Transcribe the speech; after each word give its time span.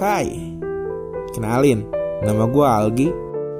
Hai, 0.00 0.32
kenalin, 1.36 1.84
nama 2.24 2.48
gue 2.48 2.64
Algi. 2.64 3.08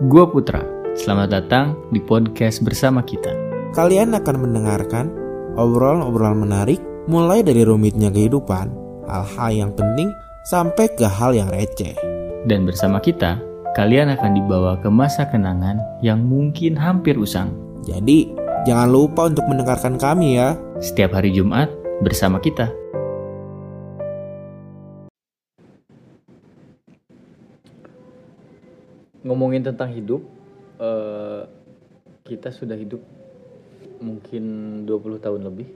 Gua 0.09 0.25
Putra. 0.25 0.65
Selamat 0.97 1.37
datang 1.37 1.77
di 1.93 2.01
podcast 2.01 2.65
bersama 2.65 3.05
kita. 3.05 3.29
Kalian 3.77 4.17
akan 4.17 4.49
mendengarkan 4.49 5.13
obrolan-obrolan 5.61 6.41
menarik 6.41 6.81
mulai 7.13 7.45
dari 7.45 7.61
rumitnya 7.61 8.09
kehidupan, 8.09 8.73
hal-hal 9.05 9.51
yang 9.53 9.73
penting, 9.77 10.09
sampai 10.49 10.89
ke 10.89 11.05
hal 11.05 11.37
yang 11.37 11.53
receh. 11.53 11.93
Dan 12.49 12.65
bersama 12.65 13.05
kita, 13.05 13.37
kalian 13.77 14.09
akan 14.17 14.33
dibawa 14.33 14.81
ke 14.81 14.89
masa 14.89 15.29
kenangan 15.29 15.77
yang 16.01 16.25
mungkin 16.25 16.73
hampir 16.73 17.21
usang. 17.21 17.53
Jadi, 17.85 18.33
jangan 18.65 18.89
lupa 18.89 19.29
untuk 19.29 19.45
mendengarkan 19.45 20.01
kami 20.01 20.41
ya. 20.41 20.57
Setiap 20.81 21.21
hari 21.21 21.37
Jumat 21.37 21.69
bersama 22.01 22.41
kita. 22.41 22.80
Ngomongin 29.21 29.61
tentang 29.61 29.93
hidup, 29.93 30.25
eh, 30.81 31.43
kita 32.25 32.49
sudah 32.49 32.77
hidup 32.77 33.05
mungkin 34.01 34.45
20 34.89 35.21
tahun 35.21 35.45
lebih. 35.45 35.69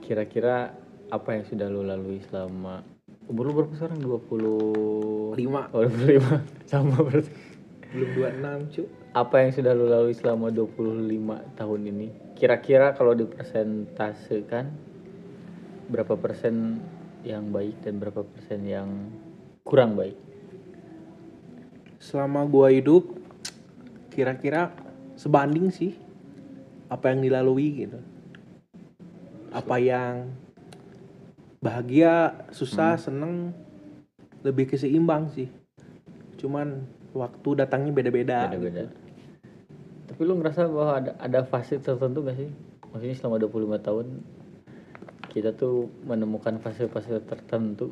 Kira-kira 0.00 0.72
apa 1.12 1.28
yang 1.36 1.44
sudah 1.44 1.68
lo 1.68 1.84
lalui 1.84 2.20
selama 2.24 2.80
umur 3.28 3.48
lu 3.48 3.52
berapa 3.56 3.72
sekarang? 3.76 4.00
20 4.00 5.36
Lima. 5.36 5.68
Oh, 5.72 5.84
25. 5.84 6.40
Sama 6.70 6.96
berarti. 7.00 7.32
Belum 7.92 8.10
26 8.16 8.74
cu. 8.74 8.82
Apa 9.14 9.46
yang 9.46 9.50
sudah 9.54 9.72
lo 9.76 9.86
lalui 9.86 10.16
selama 10.16 10.50
25 10.50 11.58
tahun 11.60 11.80
ini? 11.86 12.08
Kira-kira 12.34 12.96
kalau 12.96 13.14
dipresentasekan 13.14 14.72
berapa 15.88 16.16
persen 16.16 16.80
yang 17.22 17.52
baik 17.52 17.84
dan 17.84 18.00
berapa 18.00 18.24
persen 18.24 18.66
yang 18.66 18.88
kurang 19.62 19.94
baik? 19.94 20.23
Selama 22.04 22.44
gua 22.44 22.68
hidup 22.68 23.16
kira-kira 24.12 24.76
sebanding 25.16 25.72
sih 25.72 25.96
apa 26.92 27.08
yang 27.16 27.24
dilalui 27.24 27.88
gitu. 27.88 27.98
Apa 29.48 29.80
yang 29.80 30.28
bahagia 31.64 32.44
susah 32.52 33.00
seneng 33.00 33.56
lebih 34.44 34.68
keseimbang 34.68 35.32
sih. 35.32 35.48
Cuman 36.36 36.84
waktu 37.16 37.64
datangnya 37.64 37.96
beda-beda. 37.96 38.52
Beda-beda. 38.52 38.92
Tapi 40.04 40.20
lu 40.28 40.36
ngerasa 40.36 40.68
bahwa 40.68 40.92
ada 41.00 41.12
ada 41.16 41.40
fase 41.48 41.80
tertentu 41.80 42.20
gak 42.20 42.36
sih? 42.36 42.50
Maksudnya 42.92 43.16
selama 43.16 43.40
25 43.40 43.80
tahun 43.80 44.06
kita 45.32 45.50
tuh 45.58 45.90
menemukan 46.06 46.60
fase-fase 46.62 47.18
tertentu. 47.26 47.90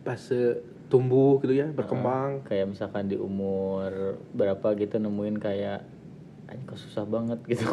Fase 0.00 0.64
tumbuh 0.90 1.38
gitu 1.38 1.54
ya 1.54 1.70
berkembang 1.70 2.42
kayak 2.42 2.66
misalkan 2.68 3.06
di 3.06 3.14
umur 3.14 4.18
berapa 4.34 4.74
gitu 4.74 4.98
nemuin 4.98 5.38
kayak 5.38 5.86
anjing 6.50 6.66
kok 6.66 6.76
susah 6.76 7.06
banget 7.06 7.38
gitu. 7.46 7.62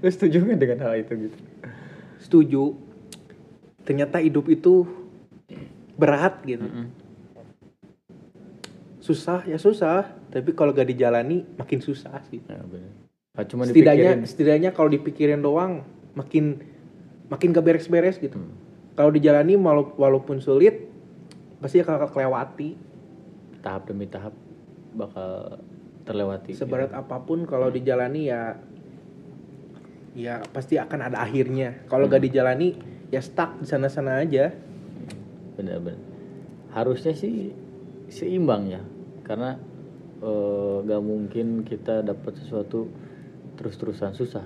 lu 0.00 0.08
setuju 0.08 0.42
gak 0.44 0.58
dengan 0.58 0.78
hal 0.80 0.94
itu 0.96 1.26
gitu? 1.26 1.36
setuju 2.18 2.62
ternyata 3.82 4.18
hidup 4.18 4.46
itu 4.46 4.86
berat 5.94 6.38
gitu 6.44 6.66
susah 9.00 9.42
ya 9.44 9.56
susah 9.56 10.06
tapi 10.30 10.52
kalau 10.52 10.70
gak 10.70 10.86
dijalani 10.86 11.42
makin 11.56 11.80
susah 11.80 12.20
sih 12.28 12.38
Nah, 12.46 12.62
bener. 12.62 12.92
Ah, 13.32 13.46
cuma 13.46 13.62
setidaknya 13.64 14.14
dipikirin. 14.14 14.28
setidaknya 14.28 14.70
kalau 14.70 14.88
dipikirin 14.88 15.40
doang 15.40 15.82
makin 16.12 16.60
makin 17.26 17.50
gak 17.50 17.64
beres-beres 17.64 18.18
gitu 18.18 18.38
Hmm. 18.38 18.54
Kalau 19.00 19.08
dijalani 19.08 19.56
walau- 19.56 19.96
walaupun 19.96 20.44
sulit 20.44 20.84
pasti 21.56 21.80
akan 21.80 22.04
kelewati. 22.04 22.76
Tahap 23.64 23.88
demi 23.88 24.04
tahap 24.04 24.36
bakal 24.92 25.56
terlewati. 26.04 26.52
seberat 26.52 26.92
apa 26.92 27.16
pun 27.24 27.48
kalau 27.48 27.72
dijalani 27.72 28.28
ya 28.28 28.60
ya 30.12 30.44
pasti 30.52 30.76
akan 30.76 31.08
ada 31.08 31.24
akhirnya. 31.24 31.80
Kalau 31.88 32.04
Hmm. 32.04 32.12
gak 32.12 32.28
dijalani 32.28 32.76
ya 33.08 33.24
stuck 33.24 33.56
di 33.56 33.64
sana-sana 33.64 34.20
aja. 34.20 34.52
Bener-bener 35.56 35.96
harusnya 36.76 37.16
sih 37.16 37.56
seimbang 38.06 38.68
ya 38.68 38.82
karena 39.24 39.56
eh, 40.20 40.76
gak 40.84 41.00
mungkin 41.00 41.64
kita 41.64 42.04
dapat 42.04 42.36
sesuatu 42.36 42.84
terus-terusan 43.56 44.12
susah 44.12 44.44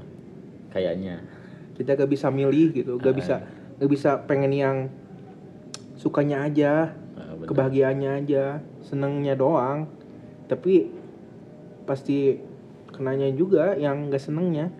kayaknya. 0.71 1.19
Kita 1.75 1.99
gak 1.99 2.07
bisa 2.07 2.31
milih 2.31 2.71
gitu 2.71 3.03
gak 3.03 3.11
Ah. 3.11 3.19
bisa 3.19 3.37
gak 3.81 3.91
bisa 3.91 4.23
pengen 4.25 4.53
yang 4.55 4.77
sukanya 5.99 6.45
aja 6.47 6.95
Nah, 7.15 7.31
bener. 7.39 7.47
kebahagiaannya 7.47 8.11
aja 8.27 8.59
senengnya 8.83 9.39
doang. 9.39 9.87
Tapi 10.51 10.91
pasti 11.87 12.43
kenanya 12.91 13.31
juga 13.31 13.79
yang 13.79 14.11
gak 14.11 14.23
senengnya. 14.23 14.71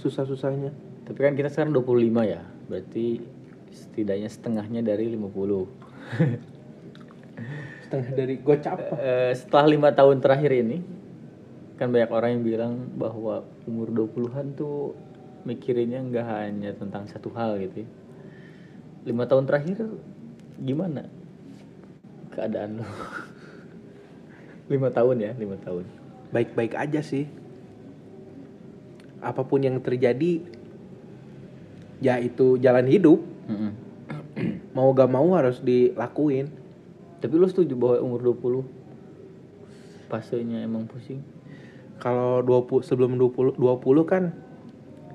Susah-susahnya. 0.00 0.72
Tapi 1.04 1.18
kan 1.20 1.36
kita 1.36 1.52
sekarang 1.52 1.76
25 1.76 2.24
ya 2.24 2.40
berarti 2.64 3.20
setidaknya 3.68 4.28
setengahnya 4.32 4.80
dari 4.80 5.12
50 5.12 5.28
setengah 7.84 8.10
dari 8.16 8.34
gocap. 8.40 8.78
Eh, 8.96 9.32
setelah 9.36 9.66
lima 9.68 9.90
tahun 9.92 10.24
terakhir 10.24 10.52
ini 10.64 10.80
kan 11.76 11.90
banyak 11.90 12.10
orang 12.10 12.30
yang 12.38 12.44
bilang 12.46 12.72
bahwa 12.94 13.42
umur 13.66 13.90
20-an 13.90 14.54
tuh 14.54 14.94
mikirinnya 15.44 16.00
nggak 16.00 16.26
hanya 16.26 16.72
tentang 16.72 17.04
satu 17.08 17.28
hal 17.36 17.60
gitu 17.60 17.84
ya. 17.84 17.88
lima 19.04 19.28
tahun 19.28 19.44
terakhir 19.44 19.84
gimana 20.56 21.04
keadaan 22.32 22.80
lo 22.80 22.88
lima 24.72 24.88
tahun 24.88 25.16
ya 25.20 25.32
lima 25.36 25.60
tahun. 25.60 25.84
Baik-baik 26.32 26.74
aja 26.74 27.04
sih. 27.04 27.28
Apa 29.20 29.44
pun 29.44 29.60
yang 29.60 29.80
terjadi 29.80 30.40
ya 32.00 32.16
itu 32.20 32.56
jalan 32.58 32.88
hidup. 32.88 33.20
Mm-mm. 33.48 33.72
mau 34.76 34.90
gak 34.96 35.10
mau 35.12 35.36
harus 35.36 35.60
dilakuin. 35.60 36.48
Tapi 37.20 37.34
lo 37.40 37.48
setuju 37.48 37.76
bahwa 37.76 37.96
umur 38.04 38.20
20 38.36 40.08
fasenya 40.12 40.64
emang 40.64 40.84
pusing? 40.84 41.24
Kalau 42.00 42.44
20 42.44 42.84
sebelum 42.84 43.16
20 43.16 43.56
20 43.56 44.04
kan 44.04 44.32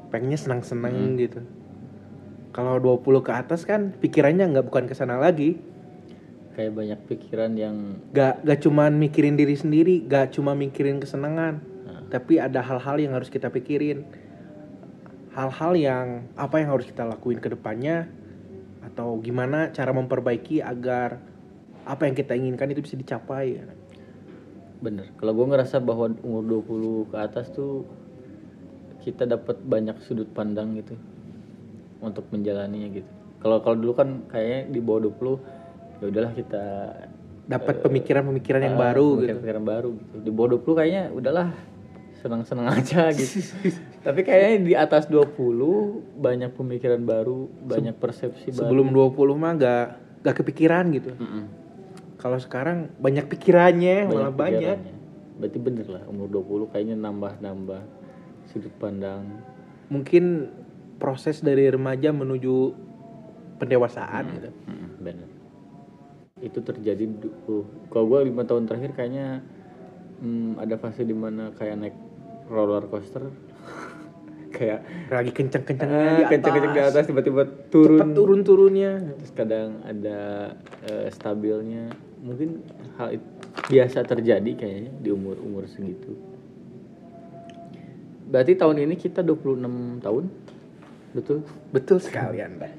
pengennya 0.09 0.39
senang-senang 0.41 1.17
gitu. 1.17 1.41
Kalau 2.53 2.81
20 2.81 3.21
ke 3.21 3.31
atas 3.31 3.63
kan 3.63 3.93
pikirannya 3.97 4.49
nggak 4.49 4.65
bukan 4.67 4.85
ke 4.89 4.93
sana 4.97 5.21
lagi. 5.21 5.61
Kayak 6.57 6.75
banyak 6.75 6.99
pikiran 7.07 7.55
yang 7.55 8.03
gak 8.11 8.43
gak 8.43 8.59
cuman 8.67 8.99
mikirin 8.99 9.39
diri 9.39 9.55
sendiri 9.55 10.03
gak 10.03 10.35
cuma 10.35 10.51
mikirin 10.59 10.99
kesenangan 10.99 11.63
Nah. 11.89 12.05
tapi 12.11 12.37
ada 12.37 12.61
hal-hal 12.61 12.97
yang 13.01 13.13
harus 13.17 13.27
kita 13.27 13.49
pikirin. 13.49 14.05
Hal-hal 15.33 15.73
yang 15.77 16.07
apa 16.35 16.59
yang 16.59 16.73
harus 16.73 16.89
kita 16.89 17.05
lakuin 17.05 17.39
ke 17.39 17.53
depannya 17.53 18.09
atau 18.83 19.19
gimana 19.21 19.69
cara 19.69 19.93
memperbaiki 19.93 20.59
agar 20.59 21.21
apa 21.85 22.01
yang 22.09 22.15
kita 22.17 22.33
inginkan 22.35 22.69
itu 22.73 22.81
bisa 22.83 22.95
dicapai. 22.97 23.61
Bener. 24.79 25.11
Kalau 25.15 25.33
gue 25.35 25.45
ngerasa 25.47 25.79
bahwa 25.83 26.11
umur 26.23 26.63
20 26.65 27.11
ke 27.13 27.17
atas 27.19 27.51
tuh 27.51 27.85
kita 29.03 29.23
dapat 29.23 29.57
banyak 29.63 29.97
sudut 30.03 30.27
pandang 30.31 30.75
gitu 30.75 30.95
untuk 32.03 32.27
menjalaninya 32.31 32.89
gitu. 32.99 33.11
Kalau 33.39 33.63
kalau 33.63 33.75
dulu 33.79 33.93
kan 33.95 34.09
kayaknya 34.27 34.59
di 34.67 34.79
bawah 34.83 35.07
20 35.07 35.99
ya 35.99 36.05
udahlah 36.07 36.31
kita 36.35 36.63
dapat 37.49 37.81
pemikiran-pemikiran 37.81 38.61
yang 38.61 38.77
ah, 38.77 38.81
baru 38.91 39.07
gitu 39.23 39.35
pemikiran-pemikiran 39.35 39.63
baru 39.63 39.89
gitu. 39.95 40.15
Di 40.21 40.31
bawah 40.31 40.49
20 40.59 40.79
kayaknya 40.79 41.03
udahlah 41.15 41.49
senang-senang 42.19 42.67
aja 42.77 43.09
gitu. 43.15 43.39
Tapi 44.03 44.21
kayaknya 44.27 44.55
di 44.63 44.73
atas 44.75 45.07
20 45.07 46.19
banyak 46.19 46.51
pemikiran 46.55 47.01
baru, 47.03 47.47
banyak 47.63 47.95
persepsi 47.95 48.51
baru. 48.51 48.59
sebelum 48.59 48.87
20 48.91 49.39
mah 49.39 49.53
gak 49.55 49.85
gak 50.19 50.35
kepikiran 50.43 50.91
gitu 50.91 51.15
Mm-mm. 51.15 51.47
kalau 52.19 52.35
sekarang 52.35 52.91
banyak 52.99 53.23
pikirannya 53.31 54.11
malah 54.11 54.35
banyak 54.35 54.59
pikirannya. 54.59 54.93
Berarti 55.39 55.59
bener 55.63 55.87
lah 55.87 56.03
umur 56.11 56.27
20 56.27 56.75
kayaknya 56.75 56.95
nambah-nambah 56.99 57.98
sudut 58.49 58.73
pandang. 58.81 59.25
Mungkin 59.89 60.49
proses 60.99 61.39
dari 61.39 61.69
remaja 61.69 62.11
menuju 62.11 62.75
pendewasaan 63.57 64.23
gitu. 64.37 64.49
Mm, 64.67 64.89
bener. 64.99 65.29
Itu 66.39 66.59
terjadi 66.63 67.07
du- 67.07 67.67
kalau 67.89 68.05
gue 68.15 68.29
lima 68.29 68.43
tahun 68.43 68.67
terakhir 68.67 68.95
kayaknya 68.95 69.43
hmm, 70.19 70.59
ada 70.59 70.75
fase 70.75 71.07
di 71.07 71.15
mana 71.15 71.55
kayak 71.55 71.75
naik 71.79 71.95
roller 72.51 72.85
coaster. 72.89 73.23
Kayak 74.49 74.81
lagi 75.13 75.31
kenceng-kencengnya 75.31 75.93
ah, 75.93 76.03
di 76.03 76.23
atas, 76.25 76.31
kenceng-kenceng 76.35 76.73
di 76.73 76.81
atas. 76.83 77.03
tiba-tiba 77.05 77.43
turun. 77.69 78.01
Cepet 78.01 78.11
turun-turunnya. 78.17 78.91
Terus 79.21 79.31
kadang 79.31 79.69
ada 79.85 80.19
eh, 80.83 81.07
stabilnya. 81.13 81.93
Mungkin 82.19 82.65
hal 82.97 83.15
itu 83.15 83.27
biasa 83.69 84.03
terjadi 84.03 84.51
kayaknya 84.57 84.91
di 84.99 85.09
umur 85.13 85.37
umur 85.39 85.63
segitu 85.69 86.28
berarti 88.29 88.53
tahun 88.53 88.85
ini 88.85 88.95
kita 88.95 89.25
26 89.25 90.05
tahun? 90.05 90.23
Betul? 91.17 91.37
Betul 91.73 91.97
sekali 91.97 92.39
anda. 92.39 92.69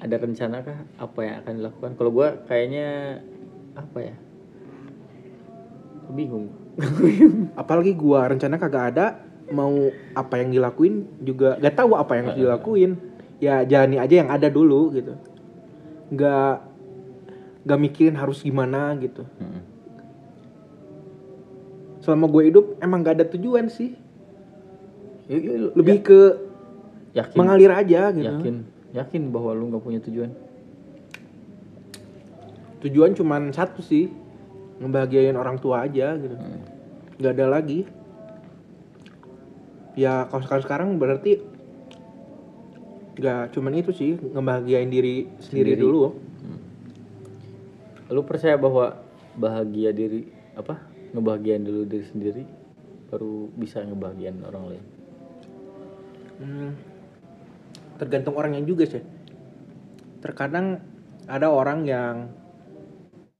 Ada 0.00 0.16
rencana 0.16 0.64
kah 0.64 0.78
apa 1.00 1.20
yang 1.20 1.34
akan 1.44 1.52
dilakukan? 1.60 1.90
Kalau 2.00 2.10
gue 2.12 2.28
kayaknya 2.48 3.20
apa 3.76 3.98
ya? 4.00 4.14
Bingung. 6.12 6.48
Apalagi 7.60 7.92
gua 7.96 8.28
rencana 8.28 8.60
kagak 8.60 8.84
ada 8.94 9.06
mau 9.48 9.90
apa 10.12 10.42
yang 10.42 10.50
dilakuin 10.52 11.06
juga 11.22 11.56
gak 11.56 11.76
tahu 11.78 11.96
apa 11.96 12.12
yang 12.16 12.24
harus 12.30 12.40
dilakuin. 12.40 12.92
Ya 13.36 13.64
jalani 13.68 14.00
aja 14.00 14.14
yang 14.24 14.30
ada 14.32 14.48
dulu 14.48 14.92
gitu. 14.96 15.12
Nggak 16.12 16.56
nggak 17.66 17.80
mikirin 17.82 18.16
harus 18.16 18.40
gimana 18.40 18.94
gitu. 19.02 19.26
Mm-mm. 19.42 19.55
Selama 22.06 22.30
gue 22.30 22.42
hidup 22.46 22.78
emang 22.78 23.02
gak 23.02 23.18
ada 23.18 23.26
tujuan 23.26 23.66
sih. 23.66 23.98
Yuk, 25.26 25.42
lu- 25.42 25.74
lebih 25.74 26.06
ke 26.06 26.20
ya- 27.10 27.26
yakin. 27.26 27.34
mengalir 27.34 27.72
aja 27.74 28.14
gitu. 28.14 28.22
Yakin. 28.22 28.56
Yakin 28.94 29.22
bahwa 29.28 29.50
lu 29.52 29.66
nggak 29.68 29.82
punya 29.82 29.98
tujuan. 30.00 30.30
Tujuan 32.78 33.10
cuman 33.12 33.50
satu 33.50 33.82
sih 33.82 34.06
ngebahagiain 34.78 35.34
orang 35.34 35.58
tua 35.58 35.82
aja 35.82 36.14
gitu. 36.14 36.32
Hmm. 36.32 36.62
nggak 37.16 37.32
ada 37.32 37.46
lagi. 37.50 37.88
Ya 39.96 40.28
kalau 40.28 40.44
sekarang 40.44 40.62
sekarang 40.62 40.88
berarti 40.94 41.40
nggak 43.16 43.50
cuman 43.50 43.72
itu 43.74 43.90
sih 43.90 44.14
ngebahagiain 44.20 44.86
diri 44.86 45.26
sendiri, 45.40 45.74
Sendiri. 45.74 45.80
dulu. 45.82 46.12
Lu 48.06 48.22
percaya 48.22 48.54
bahwa 48.54 49.00
bahagia 49.34 49.90
diri 49.90 50.28
apa 50.52 50.78
ngebahagiain 51.16 51.64
dulu 51.64 51.88
diri 51.88 52.04
sendiri 52.04 52.42
baru 53.08 53.48
bisa 53.56 53.80
ngebahagiain 53.80 54.36
orang 54.44 54.64
lain. 54.68 54.84
Hmm, 56.36 56.70
tergantung 57.96 58.36
orangnya 58.36 58.60
juga 58.60 58.84
sih. 58.84 59.00
Terkadang 60.20 60.84
ada 61.24 61.48
orang 61.48 61.88
yang 61.88 62.28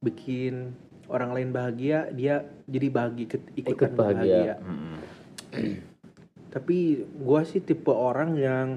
bikin 0.01 0.73
orang 1.07 1.31
lain 1.31 1.49
bahagia 1.53 2.09
dia 2.11 2.43
jadi 2.65 2.87
bahagia 2.89 3.37
ikut 3.55 3.91
bahagia, 3.93 4.25
bahagia. 4.25 4.55
Mm-mm. 4.59 4.97
tapi 6.53 7.05
gua 7.21 7.45
sih 7.45 7.61
tipe 7.61 7.93
orang 7.93 8.35
yang 8.35 8.67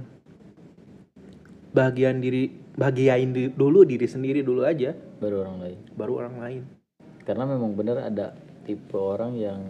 bahagian 1.71 2.19
diri 2.19 2.51
bahagiain 2.75 3.31
di- 3.31 3.53
dulu 3.55 3.87
diri 3.87 4.05
sendiri 4.05 4.43
dulu 4.45 4.67
aja. 4.67 4.95
Baru 5.23 5.47
orang 5.47 5.57
lain. 5.63 5.79
Baru 5.95 6.13
orang 6.19 6.37
lain. 6.41 6.63
Karena 7.25 7.45
memang 7.47 7.73
bener 7.77 8.01
ada 8.01 8.35
tipe 8.71 8.95
orang 8.95 9.35
yang 9.35 9.61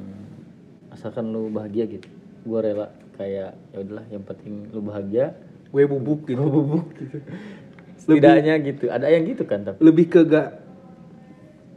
asalkan 0.93 1.32
lu 1.32 1.49
bahagia 1.49 1.88
gitu. 1.88 2.08
Gua 2.44 2.61
rela 2.61 2.93
kayak 3.17 3.56
ya 3.73 3.76
udahlah 3.81 4.06
yang 4.12 4.25
penting 4.29 4.69
lu 4.69 4.85
bahagia. 4.85 5.32
Gue 5.73 5.88
bubuk 5.88 6.29
gitu. 6.29 6.44
Bubuk. 6.44 6.87
Gitu 8.00 8.17
setidaknya 8.17 8.55
gitu. 8.64 8.85
Ada 8.88 9.12
yang 9.12 9.29
gitu 9.29 9.44
kan 9.44 9.61
tapi 9.61 9.79
lebih 9.85 10.08
ke 10.08 10.20
gak 10.25 10.49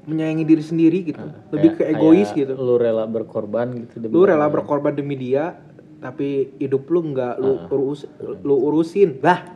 menyayangi 0.08 0.44
diri 0.48 0.64
sendiri 0.64 1.00
gitu. 1.04 1.28
Lebih 1.52 1.70
ke 1.80 1.84
egois 1.92 2.31
kayak 2.31 2.48
gitu. 2.48 2.54
lu 2.60 2.75
rela 2.80 3.04
berkorban 3.08 3.68
gitu 3.88 4.04
demi 4.04 4.12
lu 4.16 4.24
rela 4.24 4.48
berkorban 4.48 4.96
demi 4.96 5.16
dia 5.20 5.60
tapi 6.04 6.52
hidup 6.60 6.88
lu 6.92 7.16
nggak 7.16 7.40
lu 7.40 7.60
urus 7.68 8.08
lu 8.44 8.56
urusin. 8.72 9.20
Lah 9.20 9.48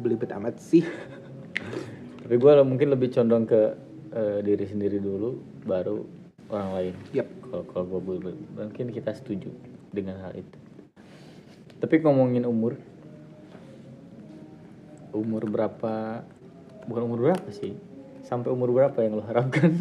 belibet 0.00 0.32
amat 0.32 0.60
sih. 0.60 0.84
Tapi 2.24 2.34
gua 2.40 2.64
mungkin 2.64 2.92
lebih 2.92 3.12
condong 3.12 3.44
ke 3.44 3.62
eh, 4.12 4.38
diri 4.40 4.64
sendiri 4.64 4.96
dulu 5.00 5.40
baru 5.64 6.23
orang 6.54 6.70
lain. 6.78 6.94
Yap 7.10 7.28
kalau 7.50 7.64
kalau 7.66 7.84
gue 8.00 8.32
mungkin 8.54 8.86
kita 8.94 9.10
setuju 9.14 9.50
dengan 9.90 10.22
hal 10.22 10.32
itu. 10.38 10.58
Tapi 11.82 12.00
ngomongin 12.00 12.46
umur 12.46 12.78
umur 15.14 15.46
berapa 15.46 16.24
bukan 16.90 17.02
umur 17.06 17.18
berapa 17.30 17.48
sih 17.54 17.78
sampai 18.26 18.50
umur 18.50 18.72
berapa 18.74 18.98
yang 19.04 19.20
lo 19.20 19.24
harapkan? 19.26 19.70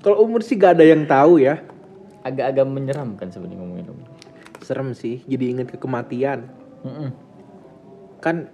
Kalau 0.00 0.24
umur 0.24 0.40
sih 0.40 0.56
gak 0.56 0.80
ada 0.80 0.84
yang 0.88 1.04
tahu 1.04 1.44
ya. 1.44 1.60
Agak-agak 2.24 2.64
menyeramkan 2.68 3.28
sebenarnya 3.28 3.60
ngomongin 3.60 3.86
umur. 3.92 4.08
Serem 4.64 4.96
sih 4.96 5.20
jadi 5.28 5.52
inget 5.56 5.68
ke 5.72 5.78
kematian. 5.80 6.48
Mm-mm. 6.80 7.12
kan 8.24 8.48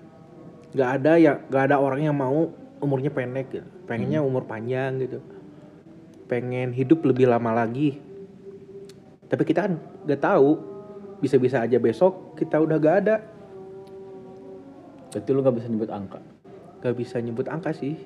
nggak 0.74 0.90
ada 1.02 1.12
ya 1.14 1.38
nggak 1.46 1.70
ada 1.70 1.78
orang 1.78 2.10
yang 2.10 2.14
mau 2.18 2.50
umurnya 2.80 3.10
pendek 3.12 3.46
gitu. 3.52 3.68
Pengennya 3.88 4.20
umur 4.20 4.44
panjang 4.44 5.00
gitu. 5.00 5.18
Pengen 6.26 6.74
hidup 6.74 7.06
lebih 7.06 7.30
lama 7.30 7.54
lagi. 7.54 7.98
Tapi 9.26 9.42
kita 9.46 9.66
kan 9.66 9.74
nggak 10.04 10.22
tahu. 10.22 10.50
Bisa-bisa 11.16 11.64
aja 11.64 11.80
besok 11.80 12.36
kita 12.36 12.60
udah 12.60 12.76
gak 12.76 12.96
ada. 13.00 13.16
Berarti 15.08 15.28
lu 15.32 15.40
nggak 15.40 15.56
bisa 15.56 15.68
nyebut 15.72 15.88
angka? 15.88 16.20
Nggak 16.84 16.94
bisa 17.00 17.16
nyebut 17.24 17.46
angka 17.48 17.72
sih. 17.72 17.96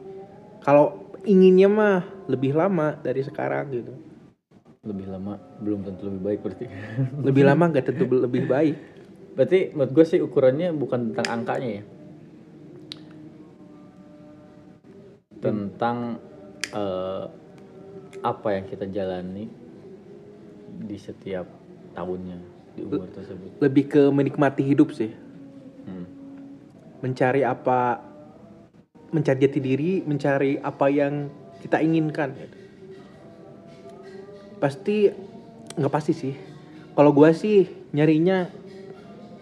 Kalau 0.62 1.11
inginnya 1.26 1.67
mah 1.67 2.06
lebih 2.31 2.55
lama 2.55 2.94
dari 2.94 3.26
sekarang 3.26 3.67
gitu. 3.75 3.93
Lebih 4.87 5.11
lama? 5.11 5.43
Belum 5.58 5.82
tentu 5.82 6.06
lebih 6.06 6.22
baik 6.22 6.38
berarti. 6.46 6.67
Lebih 7.19 7.43
lama 7.43 7.64
nggak 7.67 7.84
tentu 7.90 8.05
lebih 8.06 8.46
baik. 8.46 8.76
Berarti 9.34 9.75
menurut 9.75 9.90
gue 9.90 10.05
sih 10.06 10.20
ukurannya 10.22 10.70
bukan 10.70 11.11
tentang 11.11 11.43
angkanya 11.43 11.82
ya 11.82 11.84
tentang 15.40 16.20
eh, 16.76 17.25
apa 18.20 18.48
yang 18.52 18.64
kita 18.69 18.84
jalani 18.92 19.48
di 20.84 20.96
setiap 21.00 21.48
tahunnya 21.96 22.38
di 22.76 22.81
umur 22.87 23.08
tersebut. 23.10 23.58
lebih 23.58 23.84
ke 23.90 24.02
menikmati 24.12 24.62
hidup 24.62 24.92
sih. 24.94 25.12
Hmm. 25.81 26.04
mencari 27.00 27.40
apa 27.40 28.04
mencari 29.10 29.38
jati 29.40 29.58
diri 29.64 30.04
mencari 30.04 30.60
apa 30.60 30.87
yang 30.92 31.32
kita 31.64 31.81
inginkan. 31.81 32.36
Pasti 34.60 35.08
nggak 35.81 35.93
pasti 35.93 36.12
sih. 36.12 36.34
Kalau 36.93 37.16
gua 37.16 37.32
sih 37.32 37.64
nyarinya 37.96 38.52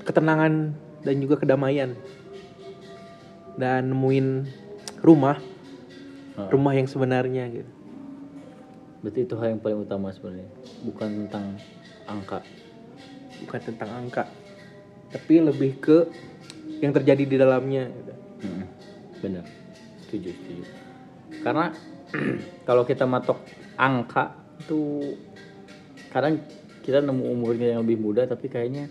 ketenangan 0.06 0.78
dan 1.02 1.14
juga 1.18 1.42
kedamaian. 1.42 1.98
Dan 3.58 3.90
nemuin 3.90 4.46
rumah 5.02 5.47
Ah. 6.38 6.46
rumah 6.48 6.70
yang 6.70 6.86
sebenarnya 6.86 7.50
gitu 7.50 7.72
berarti 9.02 9.26
itu 9.26 9.34
hal 9.34 9.54
yang 9.54 9.60
paling 9.60 9.82
utama 9.82 10.14
sebenarnya 10.14 10.46
bukan 10.86 11.26
tentang 11.26 11.44
angka 12.06 12.38
bukan 13.42 13.60
tentang 13.62 13.90
angka 13.92 14.24
tapi 15.10 15.42
lebih 15.42 15.78
ke 15.78 15.98
yang 16.78 16.94
terjadi 16.94 17.24
di 17.26 17.36
dalamnya 17.36 17.90
gitu. 17.90 18.12
Mm-mm. 18.46 18.66
bener 19.18 19.44
setuju 20.06 20.30
setuju 20.30 20.64
karena 21.42 21.74
kalau 22.68 22.86
kita 22.86 23.02
matok 23.02 23.42
angka 23.74 24.34
itu 24.62 25.14
kadang 26.08 26.38
kita 26.82 27.02
nemu 27.02 27.24
umurnya 27.28 27.74
yang 27.76 27.82
lebih 27.82 27.98
muda 28.00 28.24
tapi 28.24 28.46
kayaknya 28.46 28.88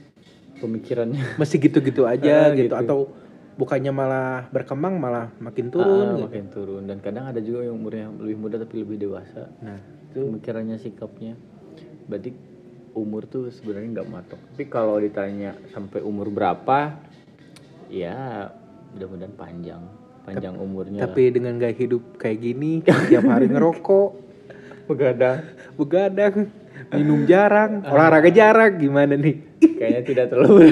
pemikirannya 0.60 1.36
masih 1.36 1.58
gitu-gitu 1.63 2.04
aja 2.12 2.51
Ah, 2.51 2.56
gitu. 2.56 2.70
gitu. 2.70 2.75
atau 2.75 3.00
bukannya 3.58 3.90
malah 3.90 4.46
berkembang 4.50 4.96
malah 4.96 5.34
makin 5.38 5.68
turun 5.68 6.08
Ah, 6.08 6.14
gitu. 6.14 6.26
makin 6.30 6.46
turun. 6.48 6.84
Dan 6.86 6.98
kadang 7.02 7.26
ada 7.26 7.42
juga 7.42 7.66
yang 7.66 7.76
umurnya 7.76 8.08
lebih 8.14 8.38
muda 8.38 8.56
tapi 8.56 8.86
lebih 8.86 9.02
dewasa. 9.02 9.50
Nah 9.60 9.82
itu. 10.08 10.30
Pemikirannya 10.30 10.78
sikapnya. 10.78 11.34
Berarti 12.06 12.32
umur 12.94 13.26
tuh 13.26 13.50
sebenarnya 13.50 14.00
nggak 14.00 14.10
matok. 14.10 14.40
Tapi 14.54 14.66
kalau 14.66 14.98
ditanya 14.98 15.58
sampai 15.70 16.02
umur 16.02 16.30
berapa 16.30 16.98
ya 17.90 18.48
mudah-mudahan 18.94 19.34
panjang. 19.34 19.84
Panjang 20.24 20.56
umurnya 20.60 21.00
tapi 21.02 21.32
dengan 21.32 21.56
gaya 21.56 21.72
hidup 21.72 22.20
kayak 22.20 22.40
gini 22.40 22.84
tiap 22.84 23.26
hari 23.26 23.48
ngerokok. 23.48 24.12
Begadang. 24.90 25.44
Begadang 25.76 26.48
minum 26.94 27.26
jarang 27.26 27.84
olahraga 27.84 28.30
jarang 28.30 28.78
gimana 28.78 29.18
nih? 29.18 29.36
Kayaknya 29.60 30.02
tidak 30.06 30.26
terlalu. 30.30 30.72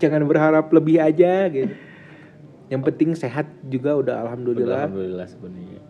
Jangan 0.00 0.24
berharap 0.24 0.72
lebih 0.72 0.98
aja 0.98 1.46
gitu. 1.52 1.70
Yang 2.72 2.82
penting 2.88 3.10
sehat 3.18 3.46
juga 3.68 3.98
udah 3.98 4.00
Udah, 4.00 4.16
alhamdulillah. 4.24 4.84
alhamdulillah 4.88 5.26
sebenarnya 5.28 5.80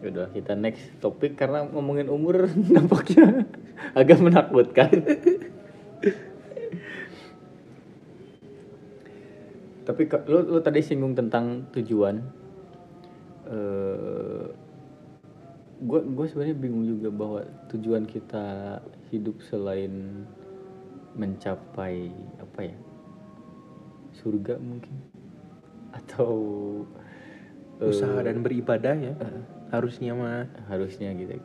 udah 0.00 0.32
kita 0.32 0.56
next 0.56 0.96
topik 1.04 1.36
karena 1.36 1.68
ngomongin 1.68 2.08
umur 2.08 2.48
nampaknya 2.74 3.44
agak 3.96 4.20
menakutkan. 4.20 4.92
Tapi 9.84 10.02
lu 10.28 10.38
lu 10.56 10.60
tadi 10.60 10.80
singgung 10.84 11.16
tentang 11.16 11.66
tujuan. 11.72 12.22
Eh 13.50 14.44
gue 15.80 16.00
gue 16.12 16.26
sebenarnya 16.28 16.56
bingung 16.60 16.84
juga 16.84 17.08
bahwa 17.08 17.40
tujuan 17.72 18.04
kita 18.04 18.78
hidup 19.08 19.40
selain 19.48 20.24
mencapai 21.16 22.12
apa 22.36 22.60
ya 22.68 22.76
surga 24.20 24.60
mungkin. 24.60 24.94
Atau 25.96 26.32
eh, 27.80 27.90
usaha 27.90 28.20
dan 28.20 28.44
beribadah 28.44 28.94
ya. 28.94 29.14
Harusnya 29.72 30.12
mah. 30.12 30.46
Harusnya 30.68 31.16
gitu. 31.16 31.40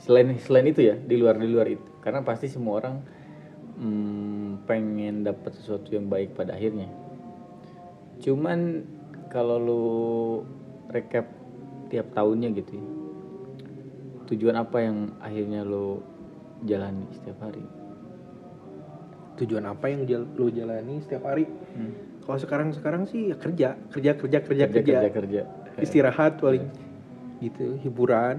Selain 0.00 0.32
selain 0.40 0.70
itu 0.70 0.86
ya 0.86 0.96
di 0.96 1.18
luar 1.18 1.36
di 1.36 1.50
luar 1.50 1.66
itu. 1.68 1.90
Karena 2.00 2.22
pasti 2.22 2.46
semua 2.46 2.80
orang 2.80 2.96
mm, 3.76 4.64
pengen 4.64 5.26
dapat 5.26 5.52
sesuatu 5.58 5.90
yang 5.92 6.06
baik 6.06 6.38
pada 6.38 6.56
akhirnya. 6.56 6.88
Cuman 8.22 8.86
kalau 9.28 9.56
lu 9.58 9.86
recap 10.92 11.26
tiap 11.90 12.06
tahunnya 12.14 12.54
gitu 12.54 12.78
ya, 12.78 12.86
tujuan 14.30 14.56
apa 14.58 14.78
yang 14.78 14.96
akhirnya 15.18 15.66
lu 15.66 15.98
jalani 16.62 17.08
setiap 17.10 17.40
hari 17.40 17.79
tujuan 19.40 19.64
apa 19.64 19.88
yang 19.88 20.04
jal- 20.04 20.28
lu 20.30 20.48
jalani 20.48 21.00
setiap 21.00 21.24
hari. 21.24 21.48
Hmm. 21.48 21.92
kalau 22.20 22.38
sekarang 22.38 22.68
sekarang 22.70 23.02
sih 23.04 23.28
ya 23.28 23.34
kerja 23.34 23.68
kerja 23.90 24.10
kerja 24.14 24.38
kerja 24.38 24.64
kerja, 24.68 24.82
kerja. 24.84 25.10
kerja 25.10 25.42
istirahat 25.78 26.38
paling 26.38 26.68
gitu 27.38 27.80
hiburan. 27.80 28.38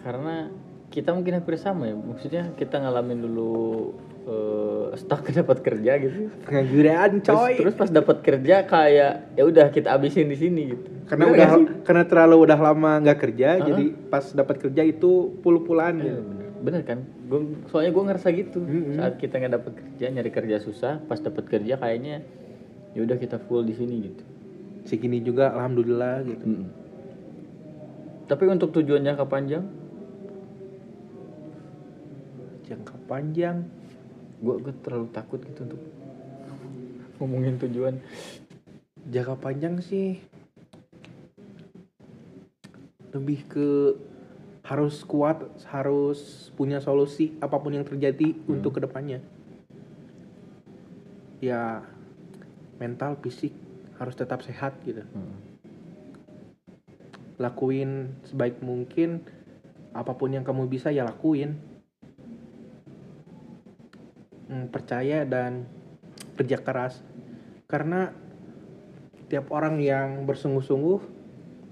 Karena 0.00 0.48
kita 0.90 1.14
mungkin 1.14 1.38
hampir 1.38 1.54
sama 1.54 1.86
ya 1.86 1.94
maksudnya 1.94 2.50
kita 2.56 2.76
ngalamin 2.76 3.22
dulu 3.22 3.52
eh, 4.26 4.86
stuck 4.96 5.22
dapat 5.38 5.62
kerja 5.62 5.92
gitu. 5.96 6.28
Pengangguran 6.42 7.22
terus, 7.22 7.38
coy. 7.38 7.54
terus 7.56 7.74
pas 7.74 7.88
dapat 7.88 8.16
kerja 8.20 8.56
kayak 8.64 9.12
ya 9.32 9.42
udah 9.42 9.66
kita 9.70 9.88
abisin 9.90 10.26
di 10.26 10.36
sini 10.36 10.62
gitu. 10.68 10.84
Karena 11.06 11.24
Bener 11.24 11.36
udah 11.36 11.50
karena 11.82 12.04
terlalu 12.04 12.36
udah 12.42 12.58
lama 12.60 12.92
nggak 13.00 13.18
kerja 13.20 13.48
Uh-uh. 13.54 13.66
jadi 13.66 13.84
pas 14.08 14.24
dapat 14.30 14.56
kerja 14.60 14.82
itu 14.84 15.10
pul-pulan 15.38 15.94
Iya, 15.96 16.04
gitu 16.06 16.22
bener. 16.60 16.82
kan 16.84 16.98
gua, 17.28 17.40
soalnya 17.72 17.92
gue 17.96 18.04
ngerasa 18.04 18.28
gitu 18.36 18.58
Mm-mm. 18.60 18.96
saat 19.00 19.14
kita 19.16 19.40
nggak 19.40 19.54
dapat 19.56 19.72
kerja 19.80 20.06
nyari 20.12 20.30
kerja 20.30 20.56
susah 20.60 21.00
pas 21.08 21.18
dapat 21.20 21.44
kerja 21.48 21.80
kayaknya 21.80 22.22
ya 22.92 23.00
udah 23.06 23.16
kita 23.16 23.40
full 23.48 23.64
di 23.64 23.74
sini 23.74 23.94
gitu 24.12 24.24
segini 24.84 25.24
juga 25.24 25.52
alhamdulillah 25.56 26.24
gitu 26.28 26.44
Mm-mm. 26.44 26.68
tapi 28.28 28.44
untuk 28.48 28.76
tujuan 28.76 29.04
jangka 29.04 29.24
panjang 29.24 29.64
jangka 32.68 32.96
panjang 33.10 33.66
gue 34.40 34.54
gue 34.62 34.74
terlalu 34.84 35.08
takut 35.10 35.40
gitu 35.42 35.66
untuk 35.66 35.80
ngomongin 37.20 37.60
tujuan 37.60 38.00
jangka 39.10 39.34
panjang 39.36 39.80
sih 39.82 40.20
lebih 43.10 43.42
ke 43.50 43.68
harus 44.70 45.02
kuat 45.02 45.50
harus 45.66 46.54
punya 46.54 46.78
solusi 46.78 47.34
apa 47.42 47.58
pun 47.58 47.74
yang 47.74 47.82
terjadi 47.82 48.38
untuk 48.46 48.78
ke 48.78 48.80
depannya. 48.86 49.18
Ya 51.42 51.82
mental 52.78 53.18
fisik 53.18 53.50
harus 53.98 54.14
tetap 54.14 54.46
sehat 54.46 54.78
gitu. 54.86 55.02
Hmm. 55.10 55.50
lakuin 57.40 58.20
sebaik 58.28 58.60
mungkin 58.60 59.24
apa 59.96 60.12
pun 60.12 60.28
yang 60.28 60.46
kamu 60.46 60.70
bisa 60.70 60.94
ya 60.94 61.02
lakuin. 61.02 61.58
Hmm, 64.46 64.68
percaya 64.70 65.24
dan 65.26 65.66
kerja 66.36 66.60
keras. 66.60 67.00
Karena 67.64 68.12
tiap 69.32 69.48
orang 69.50 69.80
yang 69.80 70.28
bersungguh-sungguh 70.28 71.00